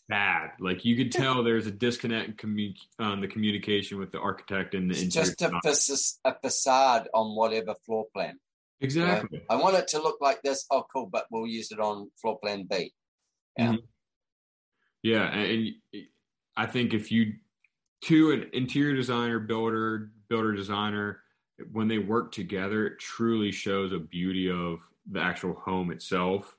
[0.10, 0.52] bad.
[0.60, 4.74] Like you could tell there's a disconnect in commu- um, the communication with the architect
[4.74, 8.38] and the it's just a, fa- a, facade on whatever floor plan.
[8.82, 9.38] Exactly.
[9.38, 9.44] Know?
[9.50, 10.66] I want it to look like this.
[10.72, 12.92] Oh, cool, but we'll use it on floor plan B.
[13.58, 13.68] Yeah.
[13.68, 13.76] Mm-hmm.
[15.02, 15.72] Yeah, and
[16.58, 17.36] I think if you
[18.02, 21.22] to an interior designer, builder, builder designer,
[21.72, 24.80] when they work together, it truly shows a beauty of
[25.10, 26.56] the actual home itself.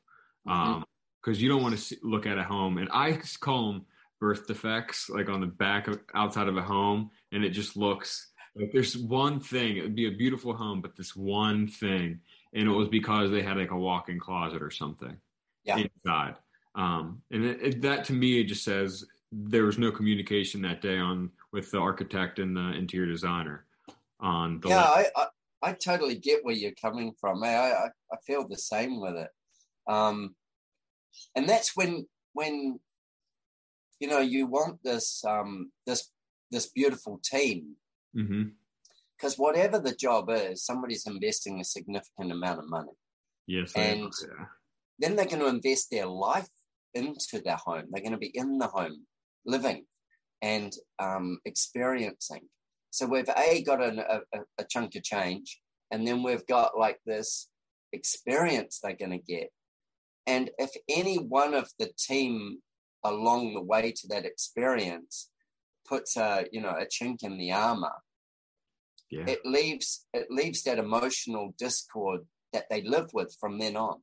[0.48, 0.82] Mm-hmm.
[1.22, 2.78] Because you don't want to see, look at a home.
[2.78, 3.86] And I call them
[4.20, 8.28] birth defects, like on the back of outside of a home, and it just looks
[8.54, 9.76] like there's one thing.
[9.76, 12.20] It would be a beautiful home, but this one thing,
[12.52, 15.16] and it was because they had like a walk-in closet or something
[15.64, 15.78] yeah.
[15.78, 16.36] inside.
[16.74, 20.82] Um, and it, it, that to me, it just says there was no communication that
[20.82, 23.64] day on with the architect and the interior designer.
[24.20, 25.26] On yeah, I, I,
[25.62, 27.42] I totally get where you're coming from.
[27.42, 29.30] I I, I feel the same with it.
[29.86, 30.34] Um,
[31.34, 32.78] and that's when when
[33.98, 36.10] you know you want this um this
[36.50, 37.76] this beautiful team.
[38.12, 39.42] Because mm-hmm.
[39.42, 42.92] whatever the job is somebody's investing a significant amount of money.
[43.46, 44.46] Yes and yeah.
[44.98, 46.48] then they're going to invest their life
[46.94, 47.84] into their home.
[47.90, 49.06] They're going to be in the home
[49.44, 49.86] living
[50.42, 52.42] and um, experiencing.
[52.90, 54.20] So we've a got an, a,
[54.58, 55.60] a chunk of change
[55.90, 57.48] and then we've got like this
[57.92, 59.50] experience they're going to get
[60.26, 62.58] and if any one of the team
[63.04, 65.30] along the way to that experience
[65.86, 67.92] puts a you know a chink in the armor,
[69.10, 69.24] yeah.
[69.26, 72.20] it leaves it leaves that emotional discord
[72.52, 74.00] that they live with from then on.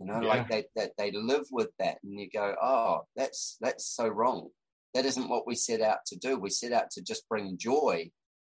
[0.00, 0.28] You know, yeah.
[0.28, 4.48] like they that they live with that, and you go, oh, that's that's so wrong.
[4.94, 6.38] That isn't what we set out to do.
[6.38, 8.10] We set out to just bring joy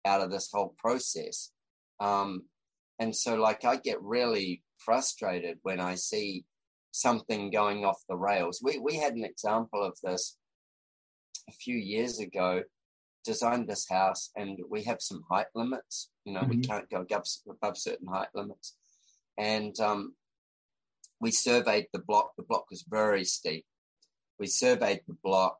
[0.04, 1.50] out of this whole process.
[2.00, 2.44] Um,
[2.98, 6.44] and so, like, I get really frustrated when I see
[6.92, 8.60] something going off the rails.
[8.62, 10.36] We we had an example of this
[11.48, 12.62] a few years ago.
[13.24, 16.10] Designed this house, and we have some height limits.
[16.24, 16.50] You know, mm-hmm.
[16.50, 18.76] we can't go above, above certain height limits,
[19.38, 20.14] and um,
[21.20, 22.32] we surveyed the block.
[22.36, 23.64] The block was very steep.
[24.40, 25.58] We surveyed the block,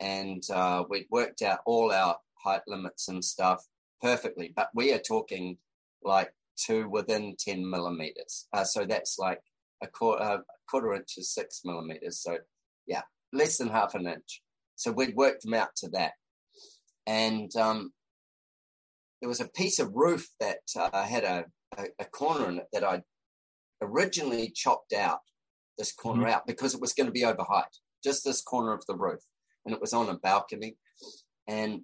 [0.00, 3.64] and uh, we'd worked out all our height limits and stuff
[4.02, 4.52] perfectly.
[4.54, 5.56] But we are talking
[6.04, 6.34] like
[6.66, 8.46] to within 10 millimeters.
[8.52, 9.40] Uh, so that's like
[9.82, 10.38] a quarter, uh,
[10.68, 12.20] quarter inch is six millimeters.
[12.20, 12.38] So
[12.86, 14.42] yeah, less than half an inch.
[14.76, 16.12] So we'd worked them out to that.
[17.06, 17.92] And um,
[19.20, 21.44] there was a piece of roof that uh, had a,
[21.78, 23.02] a, a, corner in it that I
[23.80, 25.20] originally chopped out
[25.78, 26.34] this corner mm-hmm.
[26.34, 27.64] out because it was going to be over height,
[28.04, 29.20] just this corner of the roof.
[29.64, 30.76] And it was on a balcony.
[31.48, 31.82] And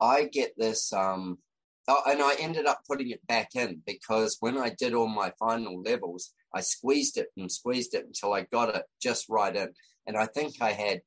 [0.00, 1.38] I get this um,
[1.86, 5.82] and I ended up putting it back in because when I did all my final
[5.82, 9.68] levels, I squeezed it and squeezed it until I got it just right in.
[10.06, 11.02] And I think I had,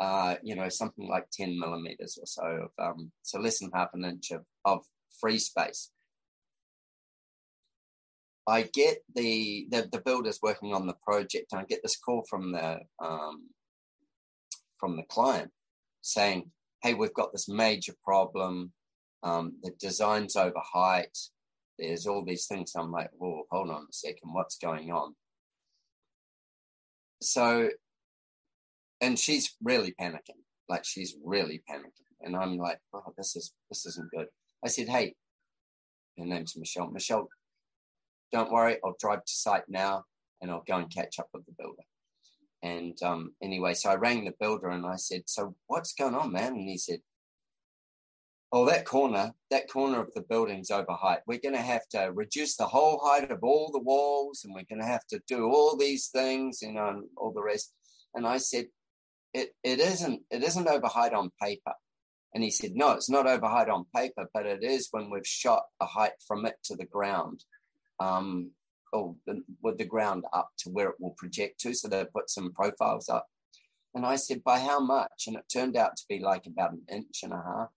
[0.00, 3.90] uh, you know, something like 10 millimeters or so of, um, so less than half
[3.94, 4.84] an inch of, of
[5.20, 5.90] free space.
[8.46, 12.24] I get the, the the builders working on the project, and I get this call
[12.28, 13.48] from the um,
[14.78, 15.52] from the client
[16.00, 16.50] saying,
[16.82, 18.72] "Hey, we've got this major problem.
[19.22, 21.16] Um, the design's over height.
[21.78, 24.32] There's all these things." I'm like, "Whoa, hold on a second.
[24.32, 25.14] What's going on?"
[27.20, 27.70] So,
[29.00, 30.42] and she's really panicking.
[30.68, 34.28] Like she's really panicking, and I'm like, "Oh, this is this isn't good."
[34.64, 35.14] I said, "Hey."
[36.18, 36.90] Her name's Michelle.
[36.90, 37.26] Michelle,
[38.32, 40.04] don't worry, I'll drive to site now
[40.40, 41.82] and I'll go and catch up with the builder.
[42.62, 46.32] And um, anyway, so I rang the builder and I said, So what's going on,
[46.32, 46.52] man?
[46.54, 47.00] And he said,
[48.54, 51.20] Oh, that corner, that corner of the building's over height.
[51.26, 54.66] We're going to have to reduce the whole height of all the walls and we're
[54.68, 57.72] going to have to do all these things, you know, and all the rest.
[58.14, 58.66] And I said,
[59.32, 61.72] it, it isn't it isn't over height on paper.
[62.34, 65.26] And he said, No, it's not over height on paper, but it is when we've
[65.26, 67.44] shot a height from it to the ground
[68.00, 68.50] um,
[68.92, 71.74] or the, with the ground up to where it will project to.
[71.74, 73.26] So they put some profiles up.
[73.94, 75.24] And I said, by how much?
[75.26, 77.68] And it turned out to be like about an inch and a half.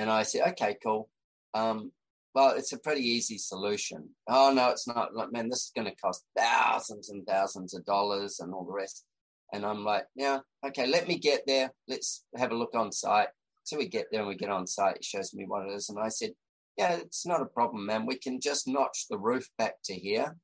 [0.00, 1.10] And I said, okay, cool.
[1.52, 1.92] Um,
[2.34, 4.08] well, it's a pretty easy solution.
[4.26, 5.14] Oh, no, it's not.
[5.14, 8.72] Like, man, this is going to cost thousands and thousands of dollars and all the
[8.72, 9.04] rest.
[9.52, 11.70] And I'm like, yeah, okay, let me get there.
[11.86, 13.28] Let's have a look on site.
[13.64, 14.96] So we get there and we get on site.
[14.96, 15.90] It shows me what it is.
[15.90, 16.30] And I said,
[16.78, 18.06] yeah, it's not a problem, man.
[18.06, 20.34] We can just notch the roof back to here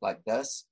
[0.00, 0.64] like this.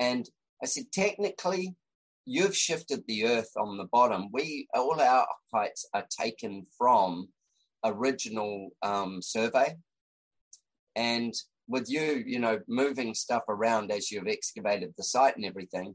[0.00, 0.28] And
[0.60, 1.76] I said, technically,
[2.24, 4.30] you've shifted the earth on the bottom.
[4.32, 7.28] We, all our heights are taken from
[7.86, 9.76] original um, survey.
[10.94, 11.34] And
[11.68, 15.94] with you, you know, moving stuff around as you've excavated the site and everything,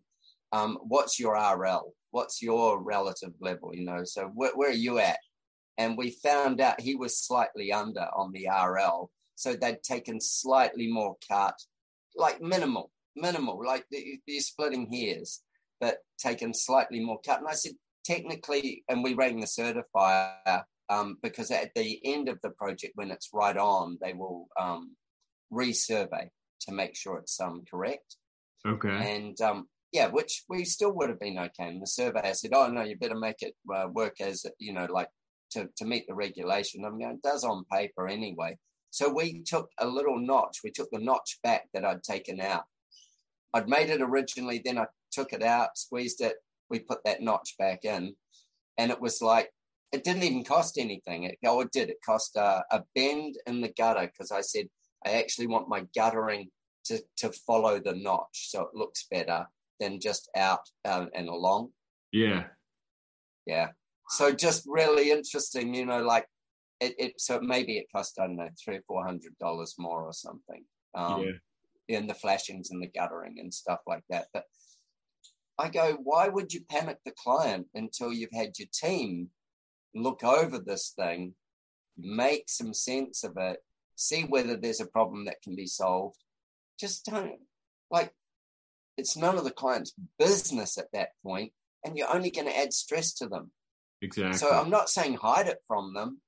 [0.52, 1.94] um, what's your RL?
[2.12, 3.74] What's your relative level?
[3.74, 5.18] You know, so where, where are you at?
[5.82, 9.10] and we found out he was slightly under on the RL.
[9.36, 11.56] So they'd taken slightly more cut,
[12.16, 15.42] like minimal, minimal, like you're splitting hairs,
[15.80, 17.40] but taken slightly more cut.
[17.40, 17.72] And I said,
[18.06, 23.12] technically, and we rang the certifier um, because at the end of the project, when
[23.12, 24.96] it's right on, they will um,
[25.52, 26.28] resurvey
[26.62, 28.18] to make sure it's um, correct.
[28.68, 28.90] Okay.
[28.90, 31.70] And um, yeah, which we still would have been okay.
[31.70, 34.86] And the surveyor said, "Oh no, you better make it uh, work as you know,
[34.90, 35.08] like
[35.52, 36.86] to, to meet the regulation.
[36.86, 38.58] I mean, it does on paper anyway.
[38.90, 40.60] So we took a little notch.
[40.64, 42.64] We took the notch back that I'd taken out.
[43.54, 46.36] I'd made it originally, then I took it out, squeezed it.
[46.70, 48.16] We put that notch back in,
[48.78, 49.50] and it was like
[49.92, 51.24] it didn't even cost anything.
[51.24, 51.90] It, oh, it did.
[51.90, 54.68] It cost a, a bend in the gutter because I said
[55.06, 56.50] I actually want my guttering
[56.86, 59.46] to to follow the notch, so it looks better
[59.80, 61.70] than just out um, and along.
[62.12, 62.46] Yeah,
[63.46, 63.70] yeah.
[64.10, 66.28] So just really interesting, you know, like
[66.80, 70.04] it, it so maybe it cost, I don't know, three or four hundred dollars more
[70.04, 70.64] or something.
[70.94, 71.24] Um
[71.88, 71.98] yeah.
[71.98, 74.28] in the flashings and the guttering and stuff like that.
[74.34, 74.44] But
[75.58, 79.30] I go, why would you panic the client until you've had your team
[79.94, 81.36] look over this thing,
[81.98, 83.58] make some sense of it,
[83.96, 86.18] see whether there's a problem that can be solved?
[86.80, 87.40] Just don't
[87.90, 88.12] like
[88.98, 91.52] it's none of the client's business at that point,
[91.86, 93.52] and you're only going to add stress to them.
[94.02, 94.38] Exactly.
[94.38, 96.22] So I'm not saying hide it from them.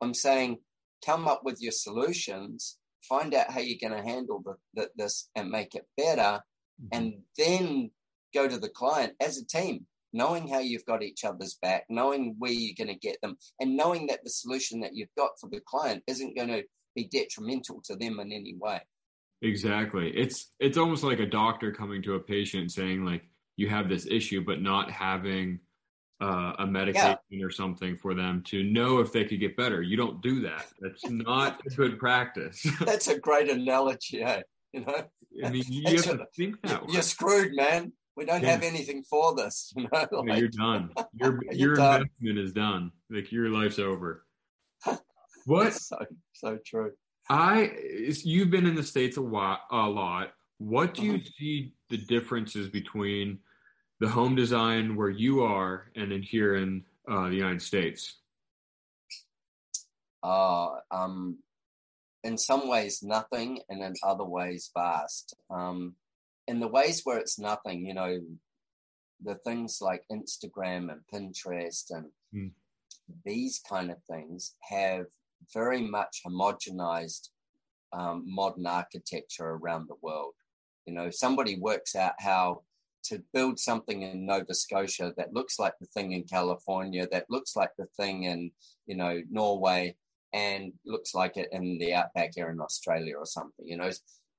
[0.00, 0.58] I'm saying
[1.04, 5.28] come up with your solutions, find out how you're going to handle the, the, this
[5.34, 6.40] and make it better,
[6.82, 6.88] mm-hmm.
[6.92, 7.90] and then
[8.34, 12.36] go to the client as a team, knowing how you've got each other's back, knowing
[12.38, 15.50] where you're going to get them, and knowing that the solution that you've got for
[15.50, 16.62] the client isn't going to
[16.94, 18.80] be detrimental to them in any way.
[19.42, 20.10] Exactly.
[20.16, 24.06] It's it's almost like a doctor coming to a patient saying like you have this
[24.06, 25.58] issue, but not having
[26.20, 27.44] uh, a medication yeah.
[27.44, 29.82] or something for them to know if they could get better.
[29.82, 30.66] You don't do that.
[30.80, 32.64] That's not a good practice.
[32.80, 34.42] That's a great analogy, eh?
[34.72, 35.04] You know,
[35.44, 37.92] I mean, you have to think that you're, you're screwed, man.
[38.16, 38.52] We don't yeah.
[38.52, 39.72] have anything for this.
[39.76, 40.90] You know, like, yeah, you're done.
[41.14, 42.02] Your your done.
[42.02, 42.92] investment is done.
[43.10, 44.24] Like your life's over.
[45.46, 45.74] What?
[45.74, 45.98] so
[46.32, 46.92] so true.
[47.28, 49.60] I you've been in the states a lot.
[49.70, 50.32] A lot.
[50.58, 51.26] What do you mm-hmm.
[51.38, 53.40] see the differences between
[54.00, 58.20] the home design where you are and then here in uh, the United States?
[60.22, 61.38] Uh, um,
[62.22, 65.36] in some ways, nothing, and in other ways, vast.
[65.50, 65.94] Um,
[66.48, 68.20] in the ways where it's nothing, you know,
[69.22, 72.50] the things like Instagram and Pinterest and mm.
[73.24, 75.06] these kind of things have
[75.52, 77.28] very much homogenized
[77.92, 80.34] um, modern architecture around the world.
[80.86, 82.62] You know, somebody works out how
[83.04, 87.54] to build something in Nova Scotia that looks like the thing in California, that looks
[87.54, 88.50] like the thing in,
[88.86, 89.96] you know, Norway,
[90.32, 93.66] and looks like it in the outback here in Australia or something.
[93.66, 93.90] You know,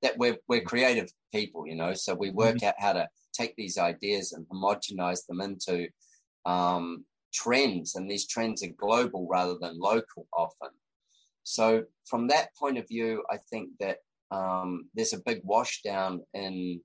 [0.01, 1.67] that we're we're creative people.
[1.67, 2.67] You know, so we work mm-hmm.
[2.67, 5.87] out how to take these ideas and homogenize them into
[6.45, 10.69] um, trends, and these trends are global rather than local often.
[11.43, 13.97] So from that point of view, I think that
[14.31, 16.81] um, there's a big washdown in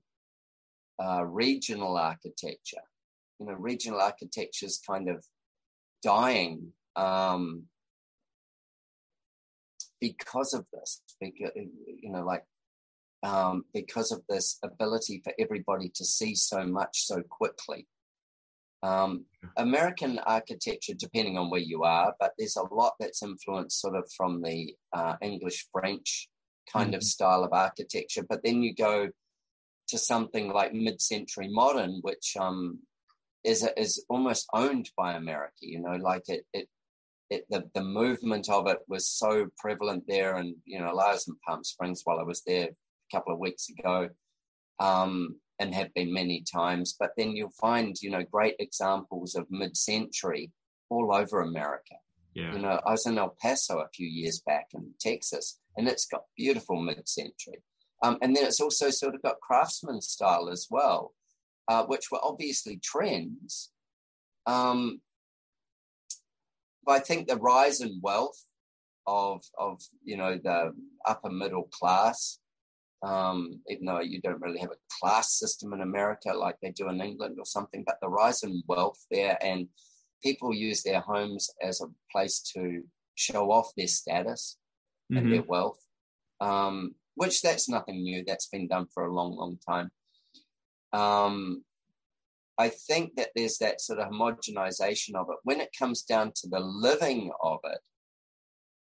[1.03, 2.83] uh, regional architecture.
[3.39, 5.25] You know, regional architecture is kind of
[6.03, 7.63] dying um,
[9.99, 11.01] because of this.
[11.19, 12.43] Because you know, like
[13.23, 17.87] um, because of this ability for everybody to see so much so quickly.
[18.83, 19.25] Um,
[19.57, 24.09] American architecture, depending on where you are, but there's a lot that's influenced sort of
[24.17, 26.29] from the uh, English French
[26.71, 26.95] kind mm-hmm.
[26.95, 28.23] of style of architecture.
[28.27, 29.09] But then you go
[29.89, 32.79] to something like mid-century modern, which um,
[33.43, 35.61] is is almost owned by America.
[35.61, 36.67] You know, like it it.
[37.33, 41.29] It, the, the movement of it was so prevalent there and you know I was
[41.29, 42.71] in Palm Springs while I was there
[43.11, 44.09] couple of weeks ago
[44.79, 46.95] um, and have been many times.
[46.99, 50.51] But then you'll find, you know, great examples of mid-century
[50.89, 51.95] all over America.
[52.33, 52.53] Yeah.
[52.53, 56.05] You know, I was in El Paso a few years back in Texas, and it's
[56.05, 57.61] got beautiful mid-century.
[58.03, 61.13] Um, and then it's also sort of got craftsman style as well,
[61.67, 63.71] uh, which were obviously trends.
[64.47, 65.01] Um,
[66.83, 68.43] but I think the rise in wealth
[69.07, 70.73] of of you know the
[71.05, 72.39] upper middle class
[73.03, 76.89] um, even though you don't really have a class system in America like they do
[76.89, 79.67] in England or something, but the rise in wealth there and
[80.23, 82.83] people use their homes as a place to
[83.15, 84.57] show off their status
[85.11, 85.17] mm-hmm.
[85.17, 85.79] and their wealth,
[86.39, 88.23] um, which that's nothing new.
[88.25, 89.89] That's been done for a long, long time.
[90.93, 91.63] Um,
[92.57, 95.37] I think that there's that sort of homogenization of it.
[95.43, 97.79] When it comes down to the living of it,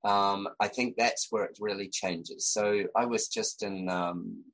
[0.04, 2.46] um, I think that's where it really changes.
[2.46, 4.44] So I was just in um,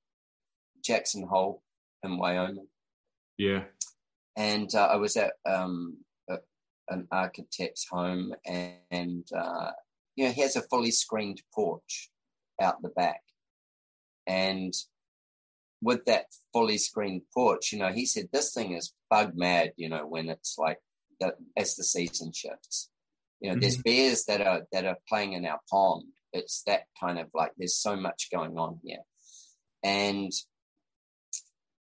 [0.85, 1.63] Jackson Hole
[2.03, 2.69] in Wyoming.
[3.37, 3.65] Yeah.
[4.37, 5.99] And uh, I was at um,
[6.29, 6.39] a,
[6.89, 9.73] an architect's home, and, and uh,
[10.15, 12.11] you know, he has a fully screened porch
[12.61, 13.23] out the back.
[14.27, 14.73] And
[15.83, 19.89] with that fully screened porch, you know, he said this thing is bug mad, you
[19.89, 20.79] know, when it's like
[21.19, 22.90] the, as the season shifts.
[23.41, 23.61] You know, mm-hmm.
[23.61, 26.05] there's bears that are that are playing in our pond.
[26.33, 29.01] It's that kind of like there's so much going on here.
[29.83, 30.31] And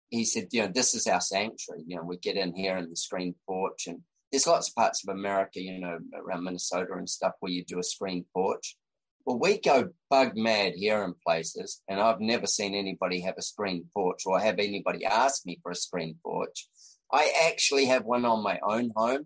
[0.09, 1.83] he said, you know, this is our sanctuary.
[1.85, 5.03] You know, we get in here in the screen porch, and there's lots of parts
[5.03, 8.77] of America, you know, around Minnesota and stuff where you do a screen porch.
[9.25, 13.43] Well, we go bug mad here in places, and I've never seen anybody have a
[13.43, 16.67] screen porch or have anybody ask me for a screen porch.
[17.11, 19.25] I actually have one on my own home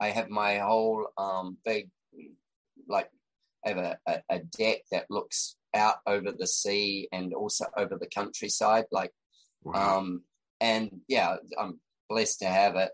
[0.00, 1.88] I have my whole um, big,
[2.88, 3.10] like,
[3.64, 7.96] I have a, a, a, deck that looks out over the sea and also over
[7.96, 8.84] the countryside.
[8.92, 9.12] Like,
[9.62, 9.98] wow.
[9.98, 10.22] um,
[10.60, 12.90] and yeah, I'm blessed to have it.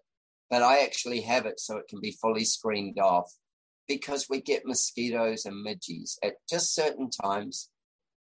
[0.49, 3.33] But I actually have it so it can be fully screened off
[3.87, 7.71] because we get mosquitoes and midges at just certain times.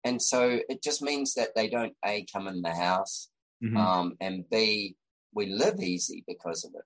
[0.03, 3.29] And so it just means that they don't A, come in the house,
[3.63, 3.77] mm-hmm.
[3.77, 4.95] um, and B,
[5.33, 6.85] we live easy because of it.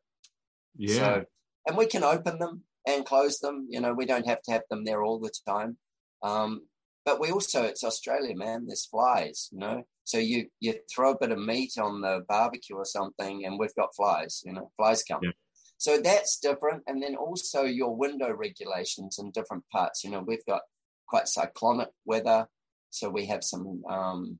[0.75, 0.95] Yeah.
[0.95, 1.25] So
[1.67, 3.67] and we can open them and close them.
[3.69, 5.77] You know, we don't have to have them there all the time.
[6.21, 6.61] Um,
[7.05, 8.65] but we also, it's Australia, man.
[8.67, 9.83] There's flies, you know.
[10.05, 13.75] So you you throw a bit of meat on the barbecue or something, and we've
[13.75, 14.41] got flies.
[14.45, 15.21] You know, flies come.
[15.23, 15.31] Yeah.
[15.77, 16.83] So that's different.
[16.87, 20.03] And then also your window regulations in different parts.
[20.03, 20.61] You know, we've got
[21.07, 22.47] quite cyclonic weather,
[22.89, 24.39] so we have some um,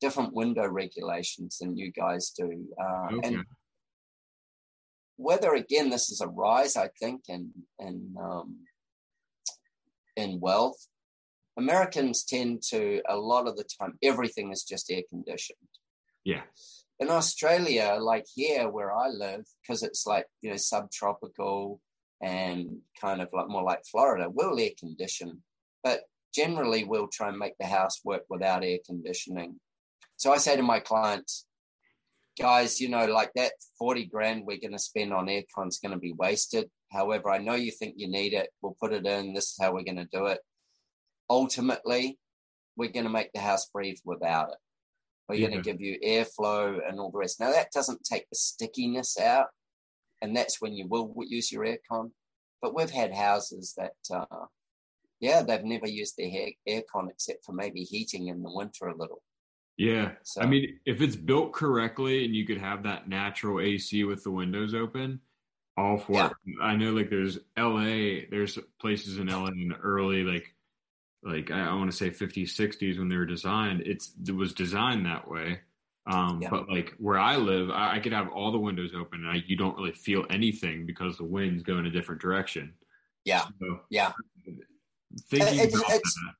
[0.00, 2.66] different window regulations than you guys do.
[2.80, 3.28] Uh, okay.
[3.28, 3.44] And
[5.16, 8.56] whether again this is a rise, I think, in in um,
[10.16, 10.86] in wealth.
[11.56, 15.58] Americans tend to a lot of the time everything is just air conditioned.
[16.24, 16.42] Yeah.
[16.98, 21.80] In Australia, like here where I live, because it's like you know subtropical
[22.22, 25.42] and kind of like more like Florida, we'll air condition,
[25.82, 26.02] but
[26.34, 29.60] generally we'll try and make the house work without air conditioning.
[30.16, 31.46] So I say to my clients,
[32.38, 35.92] guys, you know, like that 40 grand we're going to spend on aircon is going
[35.92, 36.68] to be wasted.
[36.90, 38.50] However, I know you think you need it.
[38.62, 39.34] We'll put it in.
[39.34, 40.38] This is how we're going to do it.
[41.30, 42.18] Ultimately,
[42.76, 44.58] we're going to make the house breathe without it.
[45.28, 45.48] We're yeah.
[45.48, 47.40] going to give you airflow and all the rest.
[47.40, 49.46] Now, that doesn't take the stickiness out,
[50.20, 52.10] and that's when you will use your aircon.
[52.60, 54.46] But we've had houses that, uh,
[55.20, 56.30] yeah, they've never used their
[56.68, 59.22] aircon except for maybe heating in the winter a little.
[59.76, 60.12] Yeah.
[60.22, 64.22] So, I mean, if it's built correctly and you could have that natural AC with
[64.22, 65.20] the windows open,
[65.76, 66.26] all for yeah.
[66.26, 66.32] it.
[66.62, 70.54] I know like there's LA, there's places in LA in the early like
[71.24, 73.80] like I, I want to say 50s, 60s when they were designed.
[73.84, 75.60] It's it was designed that way.
[76.06, 76.50] Um, Yeah.
[76.50, 79.42] But like where I live, I, I could have all the windows open, and I,
[79.46, 82.74] you don't really feel anything because the winds go in a different direction.
[83.24, 83.44] Yeah.
[83.60, 84.12] So, Yeah.
[85.28, 86.34] Thinking It- about it's- that,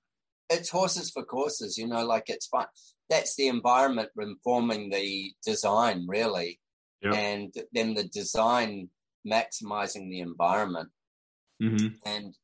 [0.51, 2.67] it's horses for courses, you know, like it's fine.
[3.11, 6.61] That's the environment informing the design, really.
[7.03, 7.15] Yep.
[7.15, 8.89] And then the design
[9.27, 10.91] maximizing the environment.
[11.61, 11.99] Mhm.
[12.05, 12.37] And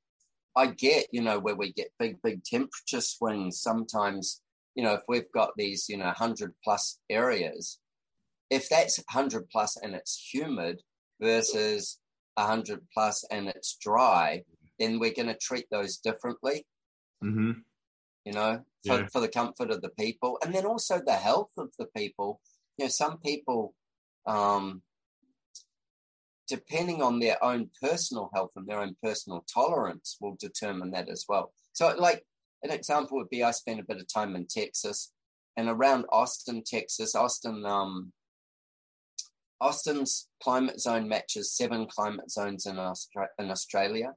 [0.57, 4.43] I get, you know, where we get big, big temperature swings sometimes,
[4.75, 7.81] you know, if we've got these, you know, 100 plus areas,
[8.51, 10.83] if that's 100 plus and it's humid
[11.21, 11.99] versus
[12.37, 14.45] 100 plus and it's dry,
[14.79, 16.67] then we're going to treat those differently
[17.23, 17.65] Mhm.
[18.25, 19.07] You know, for, Yeah.
[19.13, 22.41] for the comfort of the people and then also the health of the people.
[22.77, 23.75] You know, some people,
[24.27, 24.83] um,
[26.49, 31.25] depending on their own personal health and their own personal tolerance, will determine that as
[31.29, 31.53] well.
[31.73, 32.27] So, like,
[32.63, 35.13] an example would be I spent a bit of time in Texas
[35.57, 37.15] and around Austin, Texas.
[37.15, 38.13] Austin, um,
[39.61, 44.15] Austin's climate zone matches seven climate zones in, Austra- in Australia.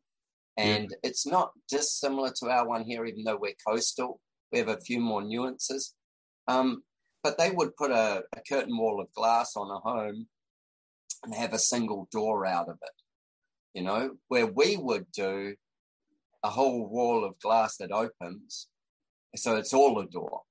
[0.57, 4.19] And it's not dissimilar to our one here, even though we're coastal.
[4.51, 5.95] We have a few more nuances.
[6.47, 6.83] Um,
[7.23, 10.27] but they would put a, a curtain wall of glass on a home
[11.23, 12.91] and have a single door out of it,
[13.73, 15.55] you know, where we would do
[16.43, 18.67] a whole wall of glass that opens.
[19.35, 20.41] So it's all a door.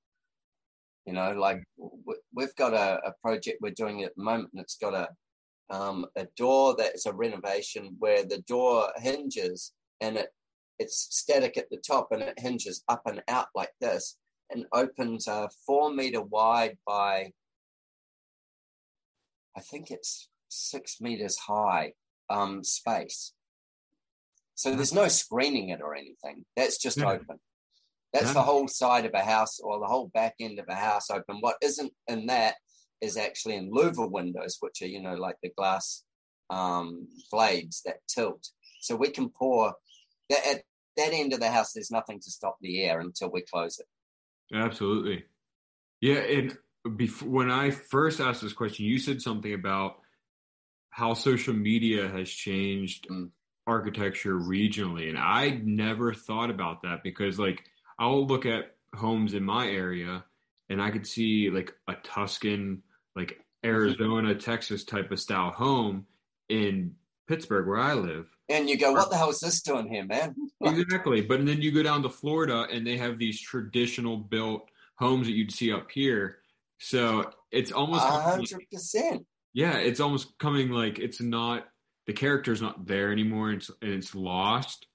[1.06, 1.62] You know, like
[2.34, 5.08] we've got a, a project we're doing at the moment, and it's got a
[5.70, 9.72] um, a door that's a renovation where the door hinges
[10.02, 10.28] and it
[10.78, 14.18] it's static at the top and it hinges up and out like this
[14.50, 17.32] and opens a four meter wide by
[19.56, 21.92] I think it's six meters high
[22.30, 23.32] um, space.
[24.54, 26.44] So there's no screening it or anything.
[26.56, 27.10] That's just Yeah.
[27.12, 27.38] open.
[28.12, 28.34] That's Yeah.
[28.34, 31.40] the whole side of a house or the whole back end of a house open.
[31.40, 32.56] What isn't in that
[33.00, 36.04] is actually in louver windows, which are, you know, like the glass
[36.50, 38.48] um, blades that tilt.
[38.80, 39.74] So we can pour
[40.30, 40.62] that at
[40.96, 41.72] that end of the house.
[41.72, 43.86] There's nothing to stop the air until we close it.
[44.54, 45.24] Absolutely.
[46.00, 46.58] Yeah, and
[46.96, 50.00] before, when I first asked this question, you said something about
[50.90, 53.30] how social media has changed Mm.
[53.66, 57.64] architecture regionally, and I never thought about that because, like,
[57.98, 60.24] I'll look at homes in my area,
[60.68, 62.82] and I could see like a Tuscan,
[63.14, 66.06] like Arizona, Texas type of style home
[66.48, 66.96] in
[67.28, 68.31] Pittsburgh, where I live.
[68.48, 70.34] And you go, what the hell is this doing here, man?
[70.60, 71.22] Exactly.
[71.22, 75.32] But then you go down to Florida and they have these traditional built homes that
[75.32, 76.38] you'd see up here.
[76.78, 79.24] So it's almost hundred percent.
[79.54, 81.66] yeah, it's almost coming like it's not
[82.06, 84.86] the character's not there anymore and it's, and it's lost.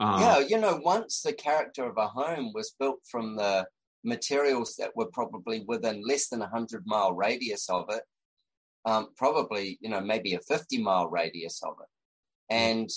[0.00, 3.66] Um, Yeah, you know, once the character of a home was built from the
[4.04, 8.02] materials that were probably within less than a hundred mile radius of it,
[8.84, 11.88] um, probably you know maybe a fifty mile radius of it,
[12.50, 12.88] and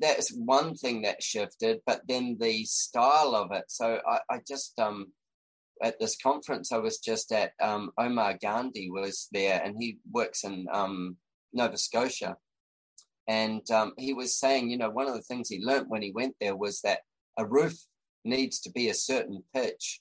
[0.00, 1.80] that's one thing that shifted.
[1.86, 3.64] But then the style of it.
[3.68, 5.12] So I, I just um
[5.82, 10.44] at this conference I was just at, um, Omar Gandhi was there, and he works
[10.44, 11.16] in um,
[11.52, 12.36] Nova Scotia.
[13.26, 16.12] And um, he was saying, you know, one of the things he learnt when he
[16.12, 17.00] went there was that
[17.38, 17.74] a roof
[18.24, 20.00] needs to be a certain pitch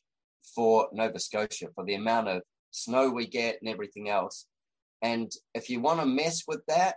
[0.56, 2.42] for Nova Scotia for the amount of
[2.72, 4.46] snow we get and everything else.
[5.02, 6.96] And if you want to mess with that,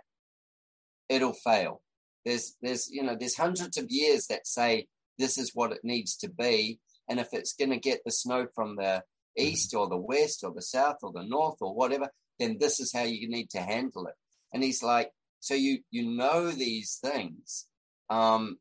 [1.09, 1.81] it'll fail.
[2.25, 4.87] There's, there's, you know, there's hundreds of years that say
[5.17, 6.79] this is what it needs to be.
[7.09, 9.03] And if it's going to get the snow from the
[9.37, 12.91] east or the west or the south or the north or whatever, then this is
[12.93, 14.15] how you need to handle it.
[14.53, 17.67] And he's like, so you you know these things.
[18.09, 18.57] Um,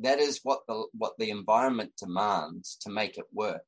[0.00, 3.64] that is what the what the environment demands to make it work.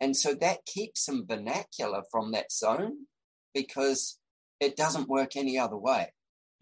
[0.00, 3.06] And so that keeps some vernacular from that zone
[3.54, 4.18] because
[4.60, 6.12] it doesn't work any other way.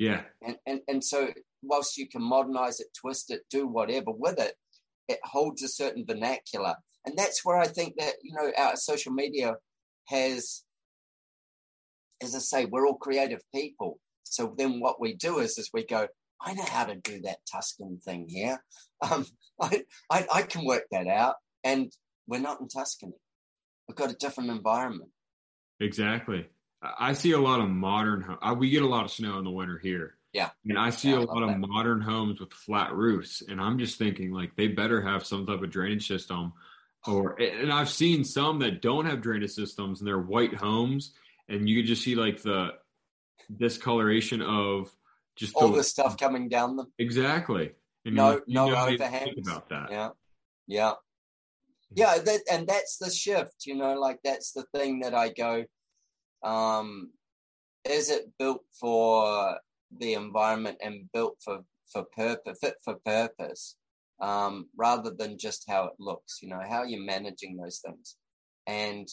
[0.01, 1.29] Yeah, And and and so
[1.63, 4.55] whilst you can modernize it, twist it, do whatever with it,
[5.09, 6.75] it holds a certain vernacular.
[7.05, 9.57] And that's where I think that, you know, our social media
[10.09, 10.65] has,
[12.23, 13.99] as I say, we're all creative people.
[14.25, 16.09] So then what we do is, is we go,
[16.41, 18.59] I know how to do that Tuscan thing here.
[19.11, 19.25] Um,
[19.59, 21.37] I, I, I can work that out.
[21.65, 21.91] And
[22.27, 23.15] we're not in Tuscany.
[23.89, 25.11] We've got a different environment.
[25.81, 26.47] exactly.
[26.83, 28.39] I I see a lot of modern.
[28.43, 30.17] uh, We get a lot of snow in the winter here.
[30.33, 30.51] Yeah.
[30.65, 33.61] and I see Yeah, I a love lot of modern homes with flat roofs, and
[33.61, 36.53] I'm just thinking like they better have some type of drainage system,
[37.07, 41.15] or and I've seen some that don't have drainage systems, and they're white homes,
[41.49, 42.75] and you could just see like the
[43.57, 44.95] discoloration of
[45.37, 46.93] just All the, the stuff coming down them.
[46.99, 47.73] exactly.
[48.05, 49.37] And No- you- you no overhangs.
[49.49, 49.91] About that.
[49.91, 50.11] Yeah.
[50.67, 50.93] Yeah.
[51.93, 55.65] Yeah, that, and that's the shift, you know, like that's the thing that I go,
[56.43, 57.11] um,
[57.85, 59.59] is it built for
[59.99, 61.61] the environment and built for,
[61.93, 63.77] for purpose, fit for purpose,
[64.21, 68.17] um, rather than just how it looks, you know, how you're managing those things.
[68.67, 69.09] And,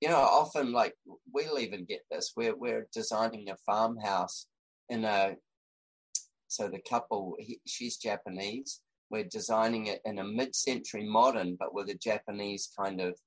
[0.00, 0.94] you know, often like
[1.32, 4.46] we'll even get this, we're, we're designing a farmhouse
[4.88, 5.36] in a,
[6.48, 11.88] so the couple, he, she's Japanese we're designing it in a mid-century modern, but with
[11.88, 13.18] a Japanese kind of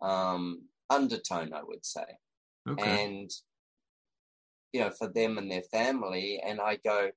[0.00, 2.04] um, undertone, I would say.
[2.66, 3.04] Okay.
[3.04, 3.30] And
[4.72, 7.10] you know, for them and their family, and I go,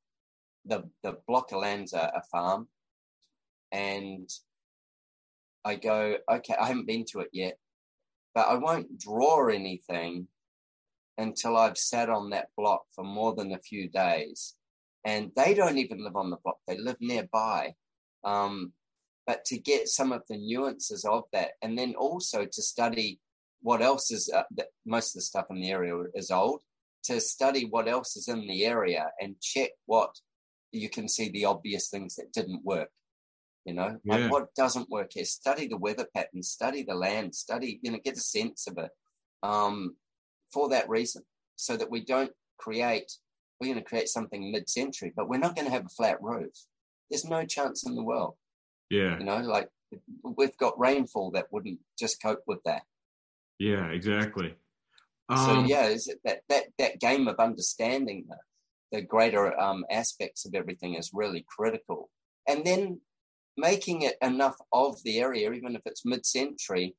[0.65, 2.67] the the block of land's a, a farm,
[3.71, 4.29] and
[5.65, 7.57] I go, okay, I haven't been to it yet,
[8.35, 10.27] but I won't draw anything
[11.17, 14.55] until I've sat on that block for more than a few days.
[15.03, 17.73] And they don't even live on the block; they live nearby.
[18.23, 18.73] Um,
[19.25, 23.19] but to get some of the nuances of that, and then also to study
[23.61, 24.43] what else is uh,
[24.85, 26.61] most of the stuff in the area is old.
[27.05, 30.13] To study what else is in the area and check what
[30.71, 32.89] you can see the obvious things that didn't work.
[33.65, 34.15] You know, yeah.
[34.15, 35.25] like what doesn't work here.
[35.25, 38.91] Study the weather patterns, study the land, study, you know, get a sense of it.
[39.43, 39.95] Um,
[40.53, 41.23] for that reason,
[41.57, 43.11] so that we don't create,
[43.59, 46.53] we're going to create something mid-century, but we're not going to have a flat roof.
[47.09, 48.35] There's no chance in the world.
[48.89, 49.17] Yeah.
[49.17, 49.69] You know, like
[50.23, 52.83] we've got rainfall that wouldn't just cope with that.
[53.59, 54.55] Yeah, exactly.
[55.29, 58.37] Um, so yeah, is it that that that game of understanding the,
[58.91, 62.09] the greater um, aspects of everything is really critical,
[62.47, 63.01] and then
[63.57, 66.95] making it enough of the area, even if it's mid-century,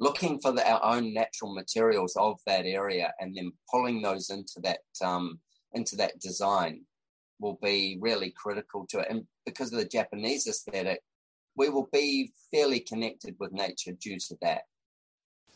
[0.00, 4.58] looking for the, our own natural materials of that area, and then pulling those into
[4.62, 5.38] that um,
[5.72, 6.80] into that design
[7.40, 9.06] will be really critical to it.
[9.10, 11.00] And because of the Japanese aesthetic,
[11.54, 14.62] we will be fairly connected with nature due to that.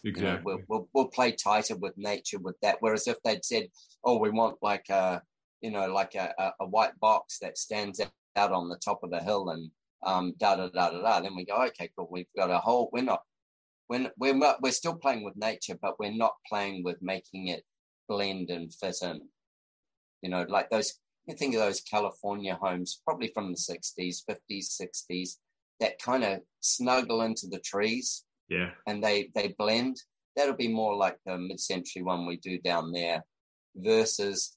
[0.04, 0.30] Exactly.
[0.30, 2.78] You know, we'll, we'll, we'll play tighter with nature with that.
[2.80, 3.68] Whereas if they'd said,
[4.04, 5.22] "Oh, we want like a,
[5.60, 8.00] you know, like a, a, a white box that stands
[8.36, 9.70] out on the top of the hill and
[10.04, 12.08] um, da da da da da," then we go, "Okay, cool.
[12.10, 12.90] We've got a whole.
[12.92, 13.22] We're not.
[13.88, 17.64] We're we're not, we're still playing with nature, but we're not playing with making it
[18.08, 19.20] blend and fit in.
[20.22, 20.94] You know, like those
[21.26, 25.36] you think of those California homes, probably from the 60s, 50s, 60s,
[25.80, 28.24] that kind of snuggle into the trees.
[28.48, 28.70] Yeah.
[28.86, 29.96] And they, they blend.
[30.36, 33.24] That'll be more like the mid century one we do down there
[33.76, 34.56] versus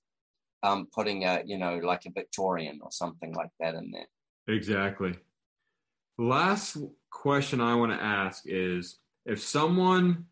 [0.63, 4.55] um, putting a, you know, like a Victorian or something like that in there.
[4.55, 5.15] Exactly.
[6.17, 6.77] Last
[7.11, 10.25] question I want to ask is if someone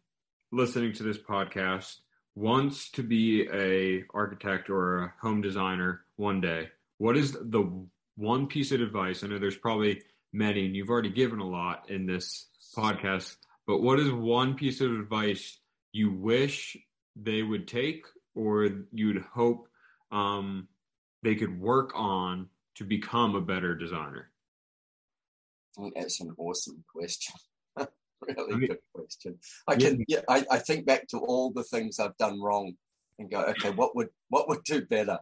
[0.51, 1.97] listening to this podcast
[2.35, 7.85] wants to be a architect or a home designer one day, what is the
[8.15, 9.23] one piece of advice?
[9.23, 10.01] I know there's probably
[10.31, 13.36] many, and you've already given a lot in this podcast,
[13.67, 15.59] but what is one piece of advice
[15.91, 16.78] you wish
[17.15, 18.05] they would take
[18.36, 19.67] or you'd hope
[20.11, 20.67] um,
[21.21, 24.32] they could work on to become a better designer?
[25.95, 27.36] That's an awesome question.
[27.78, 29.39] really I mean, good question.
[29.67, 32.74] I can, yeah, I, I think back to all the things I've done wrong
[33.19, 35.19] and go, okay, what would what would do better?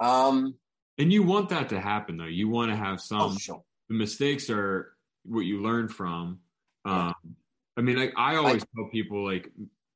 [0.00, 0.54] Um,
[0.98, 2.24] and you want that to happen though.
[2.24, 3.20] You want to have some.
[3.20, 3.62] Oh, sure.
[3.88, 4.92] The mistakes are
[5.24, 6.40] what you learn from.
[6.84, 7.14] Um.
[7.76, 9.50] I mean, like I always I, tell people, like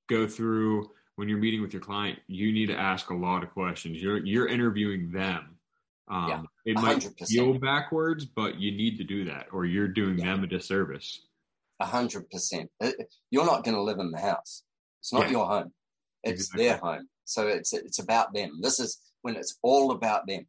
[0.08, 2.18] go through when you're meeting with your client.
[2.26, 4.02] You need to ask a lot of questions.
[4.02, 5.56] You're you're interviewing them.
[6.08, 7.28] Um, yeah, it might 100%.
[7.28, 10.26] feel backwards, but you need to do that, or you're doing yeah.
[10.26, 11.20] them a disservice.
[11.80, 12.70] A hundred percent.
[12.80, 12.92] Uh,
[13.30, 14.62] you're not going to live in the house.
[15.00, 15.30] It's not yeah.
[15.30, 15.72] your home.
[16.24, 16.64] It's exactly.
[16.64, 17.08] their home.
[17.24, 18.60] So it's it's about them.
[18.62, 20.46] This is when it's all about them.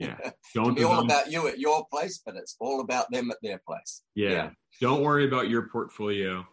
[0.00, 0.16] Yeah.
[0.54, 3.60] Don't be all about you at your place, but it's all about them at their
[3.64, 4.02] place.
[4.14, 4.30] Yeah.
[4.30, 4.50] yeah.
[4.80, 6.46] Don't worry about your portfolio.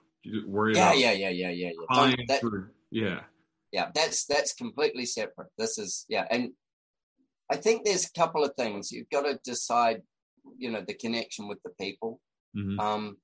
[0.45, 2.15] Worry yeah, about yeah, yeah, yeah, yeah, yeah.
[2.27, 3.21] That, or, yeah.
[3.71, 5.49] Yeah, that's that's completely separate.
[5.57, 6.51] This is yeah, and
[7.49, 10.01] I think there's a couple of things you've got to decide.
[10.57, 12.21] You know, the connection with the people.
[12.55, 12.79] Mm-hmm.
[12.79, 13.17] Um,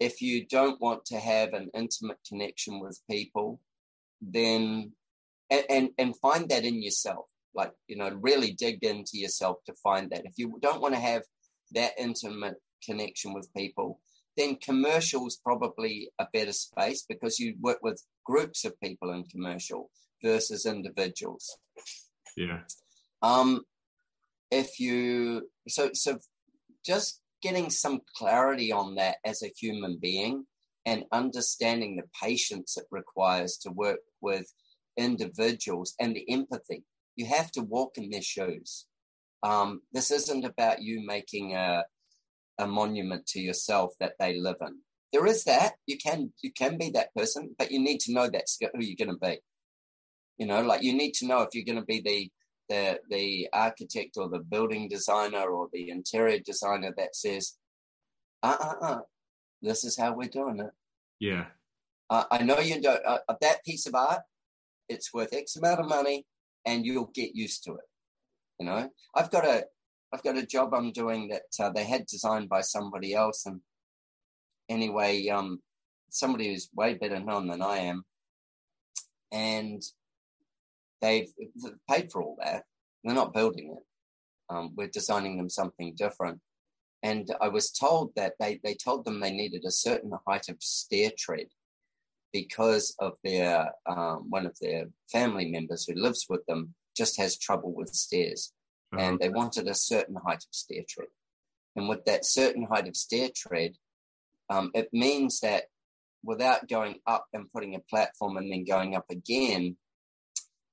[0.00, 3.60] if you don't want to have an intimate connection with people,
[4.20, 4.92] then
[5.50, 7.26] and, and, and find that in yourself
[7.56, 10.24] like you know really dig into yourself to find that.
[10.24, 11.22] If you don't want to have
[11.72, 14.00] that intimate connection with people
[14.36, 19.24] then commercial is probably a better space because you work with groups of people in
[19.24, 19.90] commercial
[20.22, 21.58] versus individuals.
[22.36, 22.60] Yeah.
[23.22, 23.62] Um
[24.50, 26.18] if you so so
[26.84, 30.44] just getting some clarity on that as a human being
[30.84, 34.46] and understanding the patience it requires to work with
[34.96, 36.84] individuals and the empathy
[37.16, 38.86] you have to walk in their shoes.
[39.42, 41.84] Um, this isn't about you making a,
[42.58, 44.78] a monument to yourself that they live in.
[45.12, 45.74] There is that.
[45.86, 48.96] You can you can be that person, but you need to know that's who you're
[48.96, 49.38] going to be.
[50.36, 52.30] You know, like you need to know if you're going to be the
[52.68, 57.56] the the architect or the building designer or the interior designer that says,
[58.42, 58.98] uh uh uh,
[59.62, 60.70] this is how we're doing it.
[61.20, 61.46] Yeah.
[62.10, 63.00] Uh, I know you don't.
[63.04, 64.22] Uh, that piece of art,
[64.88, 66.26] it's worth X amount of money,
[66.66, 67.88] and you'll get used to it.
[68.58, 69.64] You know, I've got a
[70.12, 73.60] I've got a job I'm doing that uh, they had designed by somebody else, and
[74.68, 75.60] anyway, um,
[76.10, 78.04] somebody who's way better known than I am,
[79.32, 79.82] and
[81.00, 81.28] they've
[81.88, 82.64] paid for all that.
[83.04, 83.84] They're not building it.
[84.48, 86.40] Um, we're designing them something different.
[87.02, 90.56] And I was told that they, they told them they needed a certain height of
[90.60, 91.46] stair tread
[92.36, 97.38] because of their um, one of their family members who lives with them just has
[97.38, 98.52] trouble with stairs,
[98.92, 101.08] oh, and they wanted a certain height of stair tread.
[101.76, 103.72] And with that certain height of stair tread,
[104.50, 105.64] um, it means that
[106.22, 109.76] without going up and putting a platform and then going up again,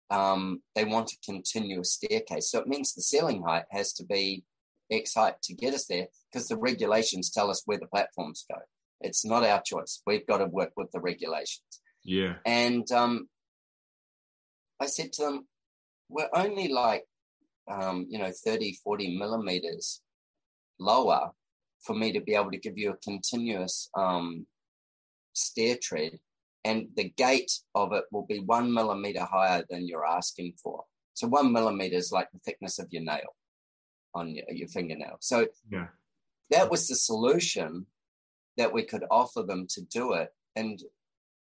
[0.09, 2.51] um, they want a continuous staircase.
[2.51, 4.43] So it means the ceiling height has to be
[4.91, 8.59] X height to get us there because the regulations tell us where the platforms go.
[9.04, 10.01] It's not our choice.
[10.06, 11.62] We've got to work with the regulations.
[12.04, 12.36] Yeah.
[12.45, 13.28] And um,
[14.80, 15.47] I said to them,
[16.10, 17.06] we're only like,
[17.70, 20.01] um, you know, 30, 40 millimeters
[20.80, 21.32] lower
[21.82, 24.45] for me to be able to give you a continuous um,
[25.34, 26.20] stair tread.
[26.66, 30.84] And the gate of it will be one millimeter higher than you're asking for.
[31.14, 33.36] So one millimeter is like the thickness of your nail
[34.16, 35.18] on your, your fingernail.
[35.20, 35.88] So yeah.
[36.51, 37.86] that was the solution
[38.58, 40.30] that we could offer them to do it.
[40.56, 40.80] And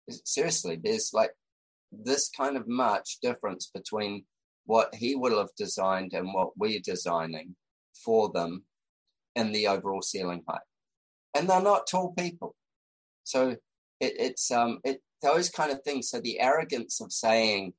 [0.09, 1.33] seriously, there's like
[1.93, 4.25] this kind of much difference between
[4.67, 7.55] what he would have designed and what we're designing
[8.05, 8.65] for them
[9.37, 10.63] in the overall ceiling height.
[11.35, 12.55] And they're not tall people.
[13.25, 13.51] So
[14.01, 16.11] it, it's um it those kind of things.
[16.11, 17.73] So the arrogance of saying,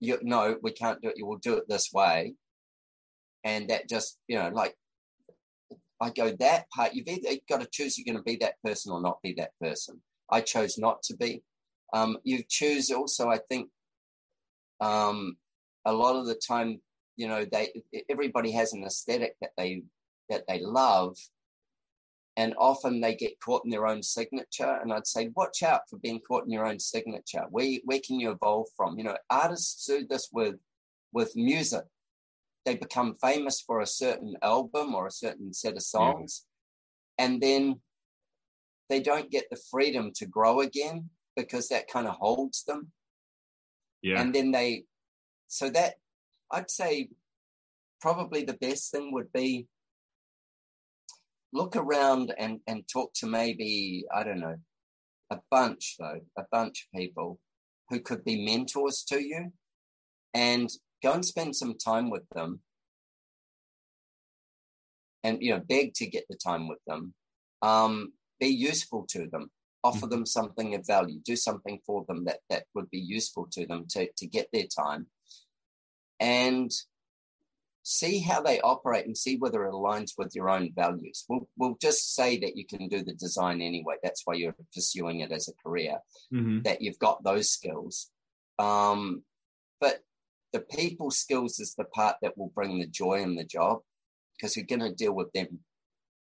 [0.00, 2.34] you no, we can't do it, you will do it this way.
[3.44, 4.74] And that just, you know, like
[6.00, 8.92] I go that part, you've either got to choose you're going to be that person
[8.92, 10.00] or not be that person.
[10.30, 11.42] I chose not to be.
[11.92, 13.68] Um, you choose also, I think,
[14.80, 15.36] um,
[15.84, 16.80] a lot of the time,
[17.16, 17.72] you know, they
[18.08, 19.82] everybody has an aesthetic that they
[20.28, 21.16] that they love,
[22.36, 24.78] and often they get caught in their own signature.
[24.80, 27.44] And I'd say, watch out for being caught in your own signature.
[27.50, 28.96] Where where can you evolve from?
[28.96, 30.56] You know, artists do this with
[31.12, 31.84] with music.
[32.64, 36.44] They become famous for a certain album or a certain set of songs,
[37.18, 37.24] yeah.
[37.24, 37.80] and then
[38.88, 42.92] they don't get the freedom to grow again because that kind of holds them.
[44.02, 44.20] Yeah.
[44.20, 44.84] And then they
[45.48, 45.94] so that
[46.50, 47.08] I'd say
[48.00, 49.66] probably the best thing would be
[51.52, 54.56] look around and, and talk to maybe, I don't know,
[55.30, 57.38] a bunch though, a bunch of people
[57.88, 59.52] who could be mentors to you
[60.34, 60.70] and
[61.02, 62.60] go and spend some time with them
[65.22, 67.14] and you know beg to get the time with them
[67.62, 69.50] um, be useful to them
[69.82, 70.10] offer mm.
[70.10, 73.84] them something of value do something for them that that would be useful to them
[73.88, 75.06] to to get their time
[76.18, 76.70] and
[77.82, 81.24] see how they operate and see whether it aligns with your own values.
[81.28, 83.94] We'll, we'll just say that you can do the design anyway.
[84.02, 85.98] That's why you're pursuing it as a career,
[86.32, 86.62] mm-hmm.
[86.62, 88.10] that you've got those skills.
[88.58, 89.22] Um,
[89.80, 90.00] but
[90.52, 93.80] the people skills is the part that will bring the joy in the job
[94.36, 95.60] because you're going to deal with them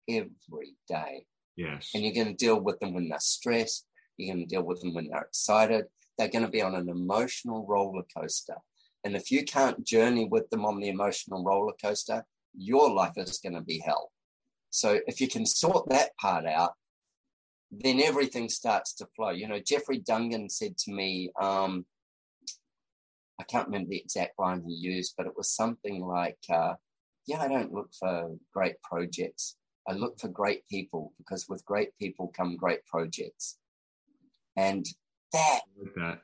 [0.08, 1.26] every day.
[1.56, 1.92] Yes.
[1.94, 3.86] And you're going to deal with them when they're stressed.
[4.18, 5.86] You're going to deal with them when they're excited.
[6.18, 8.58] They're going to be on an emotional roller coaster.
[9.04, 13.40] And if you can't journey with them on the emotional roller coaster, your life is
[13.40, 14.12] going to be hell.
[14.70, 16.74] So if you can sort that part out,
[17.72, 19.30] then everything starts to flow.
[19.30, 21.86] You know, Jeffrey Dungan said to me, um,
[23.40, 26.74] I can't remember the exact line he used, but it was something like, uh,
[27.26, 29.56] Yeah, I don't look for great projects.
[29.88, 33.58] I look for great people because with great people come great projects.
[34.56, 34.86] And
[35.34, 36.20] that, like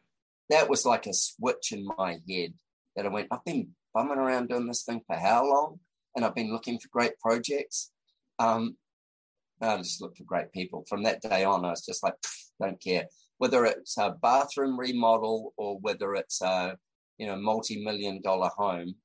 [0.49, 0.70] that.
[0.70, 2.53] was like a switch in my head
[2.95, 5.80] that I went, I've been bumming around doing this thing for how long?
[6.16, 7.91] And I've been looking for great projects.
[8.39, 8.78] Um,
[9.61, 10.86] I just looked for great people.
[10.88, 12.16] From that day on, I was just like,
[12.61, 13.07] don't care.
[13.38, 16.78] Whether it's a bathroom remodel or whether it's a,
[17.18, 18.95] you know, multi-million dollar home,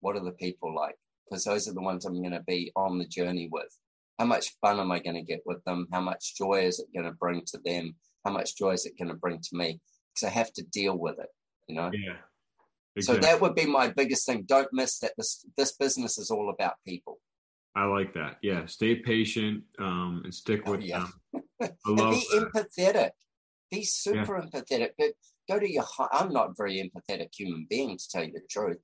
[0.00, 0.96] what are the people like?
[1.28, 3.74] Because those are the ones I'm going to be on the journey with.
[4.18, 5.88] How much fun am I going to get with them?
[5.92, 7.94] How much joy is it going to bring to them?
[8.24, 9.80] How much joy is it going to bring to me?
[10.14, 11.28] Because I have to deal with it,
[11.66, 11.90] you know?
[11.92, 12.16] Yeah.
[12.96, 13.22] Exactly.
[13.22, 14.44] So that would be my biggest thing.
[14.46, 17.18] Don't miss that this this business is all about people.
[17.74, 18.36] I like that.
[18.40, 21.06] Yeah, stay patient um, and stick Oh, with yeah.
[21.32, 21.42] them.
[21.86, 22.50] And be that.
[22.54, 23.10] empathetic.
[23.70, 24.90] Be super empathetic.
[24.96, 25.12] But
[25.48, 25.84] go to your.
[25.84, 28.78] hi- I'm not a very empathetic human being, to tell you the truth.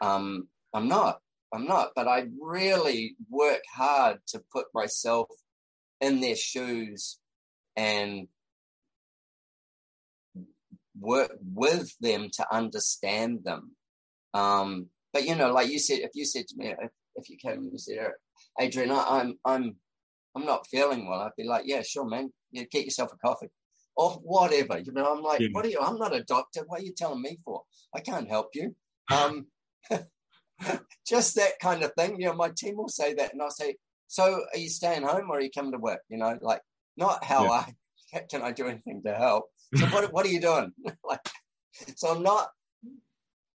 [0.00, 1.20] Um, I'm not.
[1.52, 1.90] I'm not.
[1.94, 5.28] But I really work hard to put myself
[6.00, 7.18] in their shoes
[7.76, 8.28] and
[10.98, 13.72] work with them to understand them.
[14.34, 17.36] Um, but you know, like you said, if you said to me, if, if you
[17.36, 18.12] came and you said,
[18.60, 19.76] Adrian, I, I'm, I'm,
[20.34, 23.48] I'm not feeling well, I'd be like, yeah, sure, man, you get yourself a coffee
[23.96, 24.78] or whatever.
[24.78, 25.48] You know, I'm like, Yeah.
[25.52, 25.78] what are you?
[25.80, 26.62] I'm not a doctor.
[26.66, 27.62] What are you telling me for?
[27.94, 28.74] I can't help you.
[29.12, 29.46] Um,
[31.06, 32.20] just that kind of thing.
[32.20, 33.76] You know, my team will say that, and I'll say,
[34.06, 36.00] so are you staying home or are you coming to work?
[36.08, 36.62] You know, like
[36.96, 37.64] not how Yeah.
[38.12, 39.46] I can I do anything to help.
[39.76, 40.72] So what what are you doing?
[41.04, 41.20] like,
[41.96, 42.48] so I'm not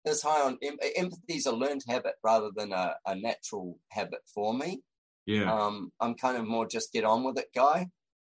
[0.05, 4.19] as high on em- empathy is a learned habit rather than a, a natural habit
[4.33, 4.81] for me.
[5.25, 7.87] Yeah, Um, I'm kind of more just get on with it guy.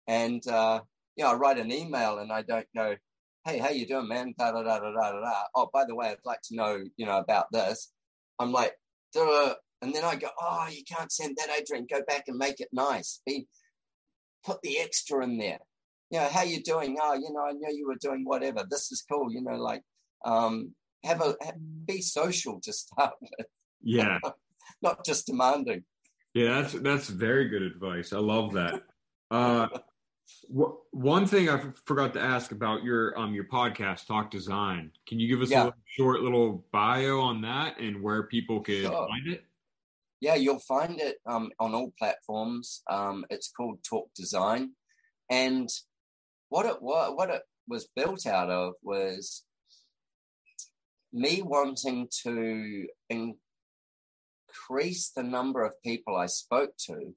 [0.08, 0.82] And, uh,
[1.18, 2.96] you know, I write an email and I don't go,
[3.46, 4.34] Hey, how you doing, man?
[4.38, 5.34] Da, da, da, da, da, da.
[5.56, 7.92] Oh, by the way, I'd like to know, you know, about this.
[8.40, 8.74] I'm like,
[9.14, 9.56] Duh.
[9.82, 11.88] and then I go, Oh, you can't send that, Adrian.
[11.90, 13.22] Go back and make it nice.
[13.26, 13.48] Be,
[14.46, 15.60] put the extra in there.
[16.12, 16.98] You know, how you doing?
[17.02, 18.66] Oh, you know, I know you were doing whatever.
[18.70, 19.32] This is cool.
[19.32, 19.82] You know, like,
[20.24, 21.52] um, have a, ha-
[21.86, 23.48] be social to start with,
[23.82, 24.20] yeah,
[24.82, 25.84] not just demanding.
[26.34, 26.62] yeah.
[26.62, 28.14] That's that's very good advice.
[28.14, 28.84] I love that.
[29.30, 29.68] Uh,
[30.50, 34.92] one thing I forgot to ask about your um your podcast, Talk Design.
[35.08, 38.84] Can you give us a little, short little bio on that and where people can
[38.84, 39.08] Sure.
[39.08, 39.44] find it?
[40.20, 42.82] Yeah, you'll find it um, on all platforms.
[42.90, 44.72] Um, it's called Talk Design,
[45.30, 45.70] and
[46.50, 49.44] what it what, what it was built out of was
[51.14, 57.14] me wanting to increase the number of people I spoke to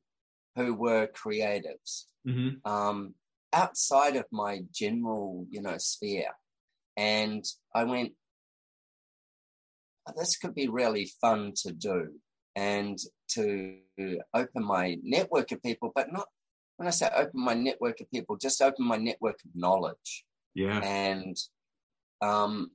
[0.57, 2.71] who were creatives Mm-hmm.
[2.71, 3.15] um,
[3.53, 6.29] outside of my general, you know, sphere.
[6.97, 7.45] And
[7.75, 8.13] I went,
[10.07, 12.13] "Oh, this could be really fun to do
[12.55, 12.99] and
[13.29, 13.77] to
[14.35, 16.29] open my network of people, but not
[16.77, 20.25] when I say open my network of people, just open my network of knowledge.
[20.55, 21.37] Yeah, And
[22.23, 22.71] um,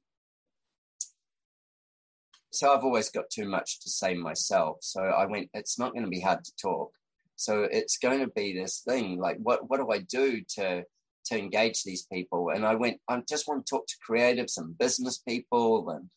[2.51, 4.77] so I've always got too much to say myself.
[4.81, 6.93] So I went, it's not going to be hard to talk.
[7.35, 10.83] So it's going to be this thing like, what, what do I do to,
[11.25, 12.49] to engage these people?
[12.49, 16.09] And I went, I just want to talk to creatives and business people and,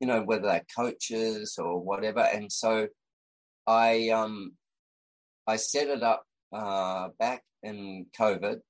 [0.00, 2.20] you know, whether they're coaches or whatever.
[2.20, 2.88] And so
[3.66, 4.52] I, um,
[5.46, 8.60] I set it up uh, back in COVID.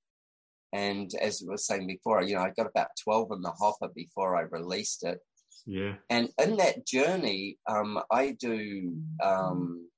[0.72, 3.88] And as I was saying before, you know, I got about 12 in the hopper
[3.94, 5.18] before I released it.
[5.66, 9.88] yeah, And in that journey, um, I do, um,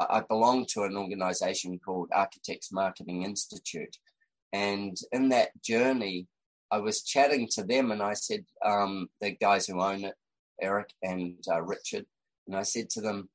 [0.00, 3.96] I belong to an organization called Architects Marketing Institute.
[4.52, 6.26] And in that journey,
[6.70, 10.14] I was chatting to them and I said, um, the guys who own it,
[10.60, 12.06] Eric and uh, Richard,
[12.46, 13.28] and I said to them,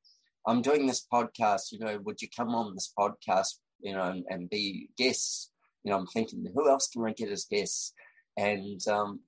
[0.48, 4.26] I'm doing this podcast, you know, would you come on this podcast, you know, and,
[4.30, 5.52] and be guests?
[5.84, 7.94] You know, I'm thinking, who else can I get as guests?
[8.38, 9.22] And um,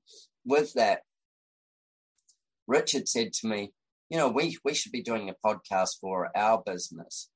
[0.46, 1.02] with that,
[2.68, 3.74] Richard said to me,
[4.12, 7.30] you know, we, we should be doing a podcast for our business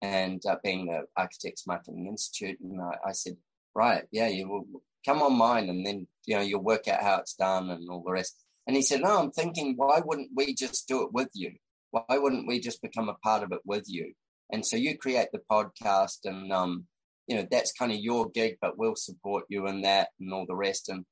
[0.00, 2.56] and uh, being the Architects Marketing Institute.
[2.60, 3.36] And I, I said,
[3.74, 4.64] right, yeah, you will
[5.04, 8.04] come on mine and then, you know, you'll work out how it's done and all
[8.06, 8.44] the rest.
[8.68, 11.50] And he said, no, I'm thinking, why wouldn't we just do it with you?
[11.90, 14.12] Why wouldn't we just become a part of it with you?
[14.52, 16.86] And so you create the podcast and, um,
[17.26, 20.46] you know, that's kind of your gig, but we'll support you in that and all
[20.46, 20.90] the rest.
[20.90, 21.04] And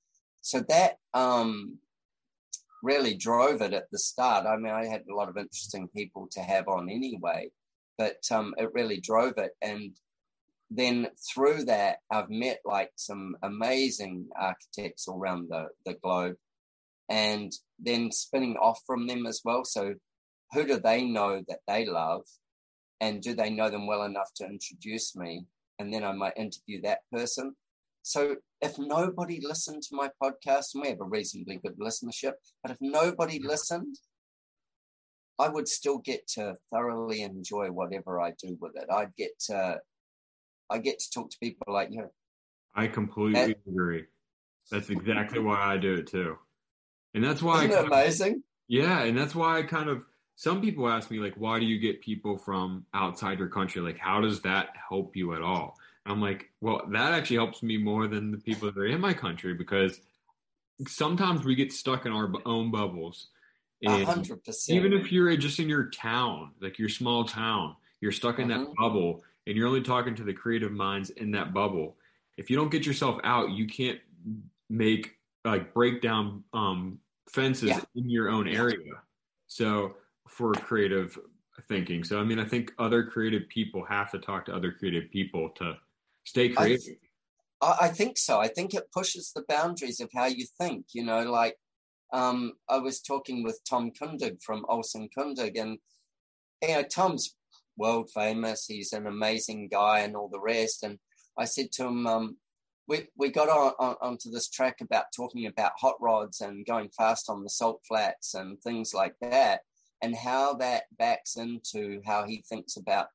[0.42, 1.78] so that, um,
[2.82, 4.46] really drove it at the start.
[4.46, 7.50] I mean, I had a lot of interesting people to have on anyway,
[7.96, 9.52] but um, it really drove it.
[9.62, 9.96] And
[10.70, 16.36] then through that, I've met like some amazing architects all around the, the globe
[17.08, 19.64] and then spinning off from them as well.
[19.64, 19.94] So,
[20.52, 22.22] who do they know that they love?
[23.00, 25.44] And do they know them well enough to introduce me?
[25.78, 27.54] And then I might interview that person.
[28.08, 32.32] So if nobody listened to my podcast, and we have a reasonably good listenership,
[32.62, 33.96] but if nobody listened,
[35.38, 38.86] I would still get to thoroughly enjoy whatever I do with it.
[38.90, 39.80] I'd get to,
[40.70, 42.08] I get to talk to people like you.
[42.74, 44.04] I completely agree.
[44.70, 46.38] That's exactly why I do it too.
[47.12, 48.42] And that's why I Isn't it kind of- amazing?
[48.68, 51.78] Yeah, and that's why I kind of some people ask me like why do you
[51.78, 53.82] get people from outside your country?
[53.82, 55.76] Like how does that help you at all?
[56.08, 59.12] I'm like, well, that actually helps me more than the people that are in my
[59.12, 60.00] country because
[60.86, 63.28] sometimes we get stuck in our own bubbles.
[63.82, 64.76] And hundred percent.
[64.76, 68.60] even if you're just in your town, like your small town, You're stuck in that
[68.60, 68.74] Mhm.
[68.76, 71.98] bubble and you're only talking to the creative minds in that bubble.
[72.36, 74.00] If you don't get yourself out, you can't
[74.70, 77.80] make like break down um, fences Yeah.
[77.96, 79.02] in your own area.
[79.48, 79.96] So
[80.28, 81.18] for creative
[81.62, 82.04] thinking.
[82.04, 85.50] So I mean, I think other creative people have to talk to other creative people
[85.56, 85.76] to
[86.28, 86.96] stay I, creative.
[87.60, 88.38] I I think so.
[88.38, 90.86] I think it pushes the boundaries of how you think.
[90.92, 91.56] You know, like
[92.12, 95.78] um, I was talking with Tom Kundig from Olsen Kundig, and
[96.62, 97.34] you know, Tom's
[97.76, 98.66] world famous.
[98.66, 100.82] He's an amazing guy, and all the rest.
[100.82, 100.98] And
[101.36, 102.36] I said to him, um,
[102.86, 106.90] we we got on, on onto this track about talking about hot rods and going
[106.96, 109.60] fast on the salt flats and things like that,
[110.02, 113.08] and how that backs into how he thinks about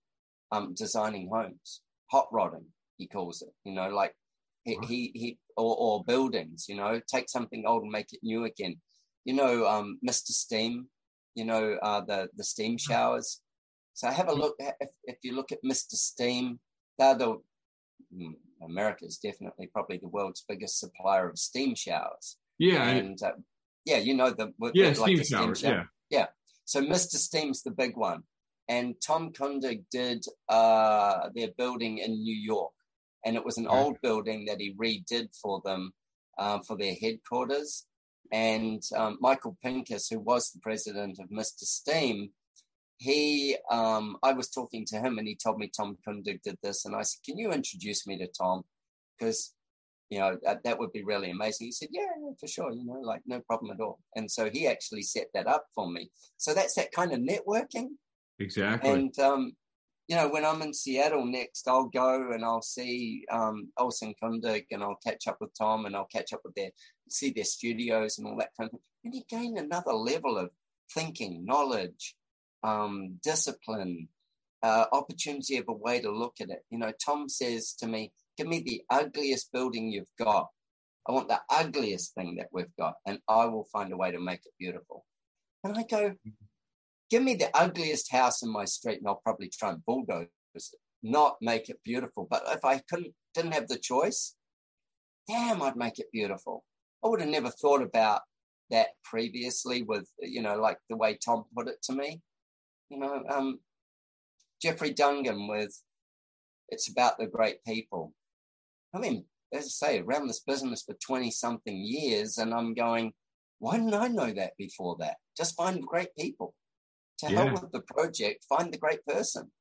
[0.51, 1.81] um, designing homes,
[2.11, 2.67] hot rodding.
[3.03, 3.49] He calls it.
[3.65, 4.13] You know, like
[4.63, 6.67] he he, he or, or buildings.
[6.69, 8.77] You know, take something old and make it new again.
[9.25, 10.31] You know, um, Mr.
[10.43, 10.87] Steam.
[11.35, 13.41] You know, uh, the the steam showers.
[13.93, 14.55] So have a look.
[14.59, 15.95] If, if you look at Mr.
[15.95, 16.59] Steam,
[16.97, 17.31] they're the
[18.15, 22.37] mm, America is definitely probably the world's biggest supplier of steam showers.
[22.57, 23.33] Yeah, and- uh,
[23.85, 25.59] yeah, you know the yeah, like steam the showers.
[25.59, 25.89] shower.
[26.09, 26.27] Yeah,
[26.63, 27.17] So Mr.
[27.27, 28.23] Steam's the big one.
[28.69, 32.71] And Tom Kundig did uh, their building in New York.
[33.25, 35.93] And it was an old building that he redid for them
[36.37, 37.85] um, for their headquarters.
[38.31, 41.61] And um, Michael Pincus, who was the president of Mr.
[41.61, 42.29] Steam,
[42.97, 46.85] he, um, I was talking to him and he told me Tom Kundig did this.
[46.85, 48.63] And I said, Can you introduce me to Tom?
[49.17, 49.53] Because
[50.13, 51.65] you know, that, that would be really amazing.
[51.65, 53.99] He said, yeah, yeah, for sure, you know, like no problem at all.
[54.15, 56.11] And so he actually set that up for me.
[56.37, 57.87] So that's that kind of networking.
[58.37, 58.91] exactly.
[58.91, 59.53] And, um,
[60.07, 64.65] you know, when I'm in Seattle next, I'll go and I'll see um, Olsen Kundig
[64.71, 66.71] and I'll catch up with Tom and I'll catch up with their,
[67.09, 68.81] see their studios and all that kind of thing.
[69.05, 70.49] And you gain another level of
[70.93, 72.15] thinking, knowledge,
[72.63, 74.09] um, discipline,
[74.61, 76.63] uh, opportunity of a way to look at it.
[76.69, 80.47] You know, Tom says to me, give me the ugliest building you've got.
[81.07, 84.21] I want the ugliest thing that we've got, and I will find a way to
[84.21, 85.05] make it beautiful.
[85.65, 86.15] And I go,
[87.13, 90.25] give me the ugliest house in my street, and I'll probably try and bulldoze
[90.55, 90.63] it,
[91.03, 92.27] not make it beautiful.
[92.27, 94.35] But if I couldn't, didn't have the choice,
[95.27, 96.63] damn, I'd make it beautiful.
[97.05, 98.21] I would have never thought about
[98.71, 102.19] that previously with, you know, like the way Tom put it to me.
[102.89, 103.59] You know, um,
[104.59, 105.79] Jeffrey Dungan with
[106.69, 108.11] It's About the Great People.
[108.91, 113.13] I mean, as I say, around this business for 20 something years, and I'm going,
[113.59, 115.17] why didn't I know that before that?
[115.37, 116.55] Just find great people.
[117.23, 117.45] To Yeah.
[117.45, 119.51] help with the project, find the great person.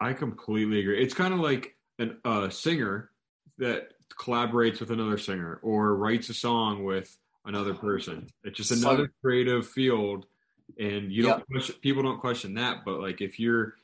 [0.00, 1.02] I completely agree.
[1.02, 3.10] It's kind of like an- a singer
[3.58, 8.28] that collaborates with another singer or writes a song with another person.
[8.44, 10.26] It's just So- another creative field,
[10.78, 11.46] and you don't Yep.
[11.46, 12.84] question, people don't question that.
[12.84, 13.76] But like if you're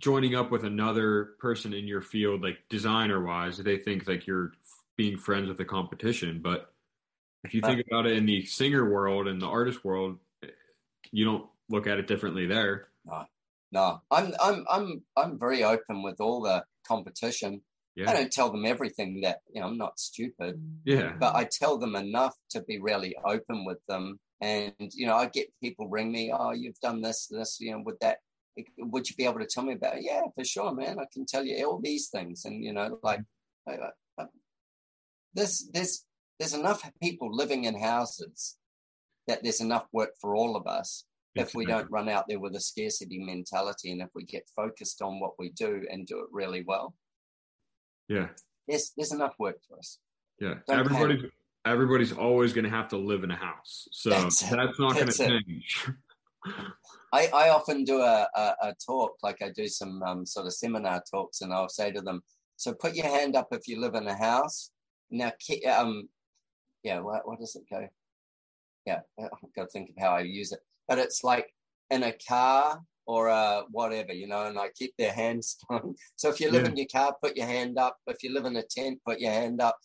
[0.00, 4.52] joining up with another person in your field, like designer wise, they think like you're
[4.96, 6.40] being friends with the competition.
[6.42, 6.72] But
[7.44, 10.48] if you think about it in the singer world and the artist world, eh,
[11.10, 12.88] you don't look at it differently there.
[13.04, 13.24] No,
[13.72, 17.62] no, I'm I'm I'm I'm very open with all the competition.
[18.06, 19.68] I don't tell them everything that you know.
[19.68, 24.18] I'm not stupid, yeah, but I tell them enough to be really open with them.
[24.40, 26.32] And you know, I get people ring me.
[26.36, 27.58] Oh, you've done this, this.
[27.60, 28.18] You know, with that,
[28.78, 29.98] would you be able to tell me about?
[29.98, 30.04] It?
[30.04, 30.98] Yeah, for sure, man.
[30.98, 32.44] I can tell you all these things.
[32.44, 33.20] And you know, like
[33.68, 33.78] I,
[34.18, 34.24] I,
[35.32, 36.04] this, there's
[36.40, 38.56] there's enough people living in houses
[39.28, 41.04] that there's enough work for all of us
[41.34, 45.02] if we don't run out there with a scarcity mentality and if we get focused
[45.02, 46.94] on what we do and do it really well.
[48.08, 48.28] Yeah.
[48.68, 49.98] there's there's enough work for us.
[50.40, 51.30] Yeah, Don't everybody's
[51.64, 55.06] everybody's always going to have to live in a house, so That's that's, not going
[55.06, 55.88] to change.
[57.14, 60.52] i i often do a, a, a talk like i do some um, sort of
[60.52, 62.22] seminar talks and i'll say to them
[62.56, 64.70] so put your hand up if you live in a house.
[65.10, 65.32] Now
[65.74, 66.08] um
[66.82, 67.88] yeah what, what does it go?
[68.84, 71.52] Yeah i've got to think of how i use it but it's like
[71.90, 75.94] in a car or uh, whatever, you know, and I keep their hands on.
[76.16, 76.70] So if you live Yeah.
[76.70, 77.96] in your car, put your hand up.
[78.06, 79.76] If you live in a tent, put your hand up.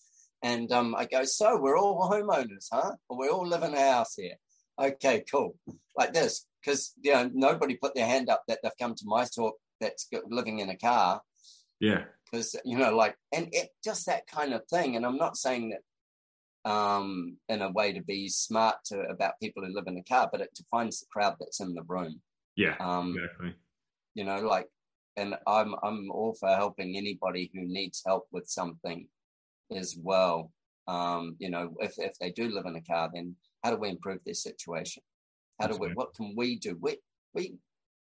[0.41, 2.91] And um, I go, so we're all homeowners, huh?
[3.09, 4.35] We all live in a house here.
[4.81, 5.57] Okay, cool.
[5.97, 9.25] Like this, because you know nobody put their hand up that they've come to my
[9.25, 11.21] talk that's living in a car
[11.79, 15.37] yeah, because you know like and it just that kind of thing and i'm not
[15.37, 15.79] saying that
[16.65, 20.29] um in a way to be smart to about people who live in a car
[20.31, 22.19] but it defines the crowd that's in the room
[22.55, 23.55] yeah, um exactly.
[24.13, 24.67] you know like
[25.15, 29.07] and i'm i'm all for helping anybody who needs help with something
[29.71, 30.51] as well
[30.87, 33.89] um you know if if they do live in a car then how do we
[33.89, 35.01] improve their situation
[35.61, 36.97] how do we That's what can we do we
[37.33, 37.57] we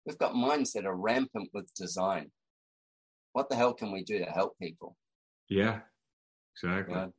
[0.06, 2.30] we've got minds that are rampant with design.
[3.32, 4.96] What the hell can we do to help people?
[5.48, 5.80] Yeah,
[6.54, 6.94] exactly.
[6.94, 7.12] You know?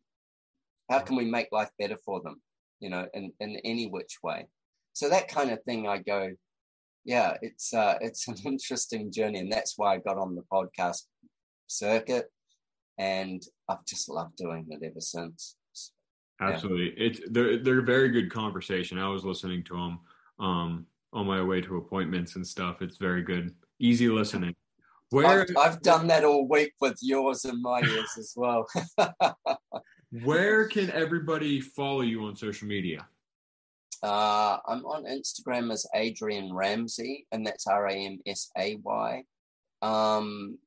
[0.91, 2.41] How can we make life better for them?
[2.81, 4.47] You know, in, in any which way.
[4.93, 6.31] So that kind of thing, I go,
[7.05, 11.03] yeah, it's uh, it's an interesting journey, and that's why I got on the podcast
[11.67, 12.29] circuit,
[12.97, 15.55] and I've just loved doing it ever since.
[16.41, 17.09] Absolutely, yeah.
[17.09, 18.97] it's they're they're a very good conversation.
[18.97, 19.99] I was listening to them
[20.39, 22.81] um, on my way to appointments and stuff.
[22.81, 24.55] It's very good, easy listening.
[25.11, 28.65] Where I've, I've done that all week with yours and my ears as well.
[30.11, 33.07] where can everybody follow you on social media?
[34.03, 39.23] Uh, I'm on Instagram as Adrian Ramsay, and that's R A M S A Y.
[39.81, 40.57] Um,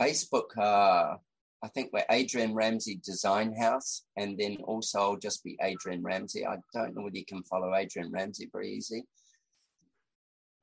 [0.00, 1.16] Facebook, uh,
[1.62, 6.46] I think we're Adrian Ramsay Design House, and then also I'll just be Adrian Ramsay.
[6.46, 9.04] I don't know whether you can follow Adrian Ramsay very easy.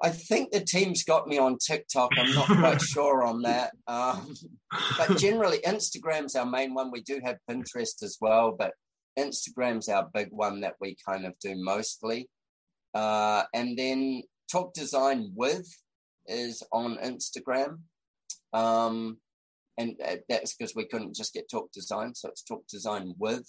[0.03, 2.11] I think the team's got me on TikTok.
[2.17, 3.71] I'm not quite sure on that.
[3.87, 4.35] Um,
[4.97, 6.91] but generally, Instagram's our main one.
[6.91, 8.73] We do have Pinterest as well, but
[9.17, 12.29] Instagram's our big one that we kind of do mostly.
[12.93, 15.67] Uh, and then Talk Design with
[16.27, 17.79] is on Instagram.
[18.51, 19.17] Um,
[19.77, 23.47] and uh, that's because we couldn't just get Talk Design, so it's Talk Design with.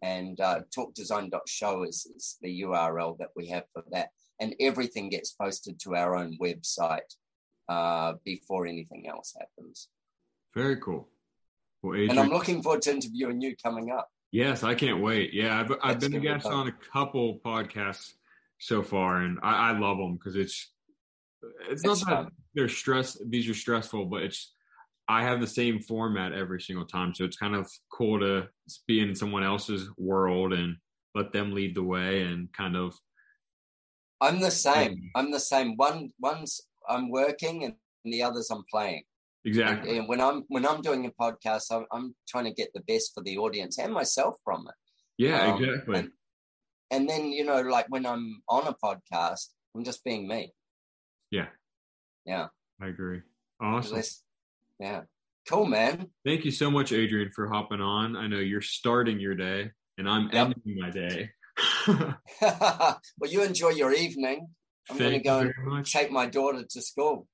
[0.02, 4.08] and uh, talkdesign.show is, is the URL that we have for that.
[4.40, 7.14] And everything gets posted to our own website
[7.68, 9.88] uh, before anything else happens.
[10.54, 11.08] Very cool.
[11.82, 14.08] Well, Adrian, and I'm looking forward to interviewing you coming up.
[14.32, 15.32] Yes, I can't wait.
[15.32, 18.12] Yeah, I've, I've been a guest on a couple podcasts
[18.58, 20.70] so far, and I, I love them because it's
[21.68, 22.24] it's, it's not fun.
[22.24, 23.18] that they're stress.
[23.28, 24.52] These are stressful, but it's
[25.08, 27.14] I have the same format every single time.
[27.14, 28.48] So it's kind of cool to
[28.86, 30.76] be in someone else's world and
[31.16, 32.94] let them lead the way and kind of.
[34.20, 35.10] I'm the same.
[35.16, 35.76] I'm the same.
[35.76, 37.74] One one's I'm working and
[38.04, 39.02] the others I'm playing.
[39.44, 39.98] Exactly.
[39.98, 43.12] And, when I'm when I'm doing a podcast, I'm, I'm, trying to get the best
[43.14, 44.74] for the audience and myself from it.
[45.16, 45.98] Yeah, um, exactly.
[45.98, 46.10] And,
[46.90, 50.52] and then you know, like when I'm on a podcast, I'm just being me.
[51.30, 51.46] Yeah.
[52.26, 52.48] Yeah.
[52.80, 53.20] I agree.
[53.60, 54.02] Awesome.
[54.78, 55.02] Yeah.
[55.48, 56.08] Cool, man.
[56.24, 58.16] Thank you so much, Adrian, for hopping on.
[58.16, 60.52] I know you're starting your day and I'm yep.
[60.54, 61.30] ending my day.
[62.40, 64.48] well, you enjoy your evening.
[64.90, 65.92] I'm going to go and much.
[65.92, 67.26] take my daughter to school.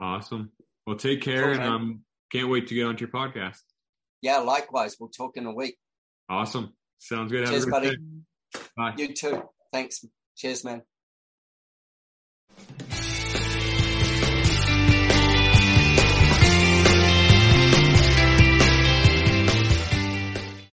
[0.00, 0.50] Awesome.
[0.86, 2.00] Well, take care and um,
[2.30, 3.60] can't wait to get onto your podcast.
[4.20, 4.96] Yeah, likewise.
[4.98, 5.76] We'll talk in a week.
[6.28, 6.74] Awesome.
[6.98, 7.46] Sounds good.
[7.48, 7.90] Cheers, buddy.
[7.90, 7.96] Day.
[8.76, 8.94] Bye.
[8.96, 9.42] You too.
[9.72, 10.04] Thanks.
[10.36, 10.82] Cheers, man.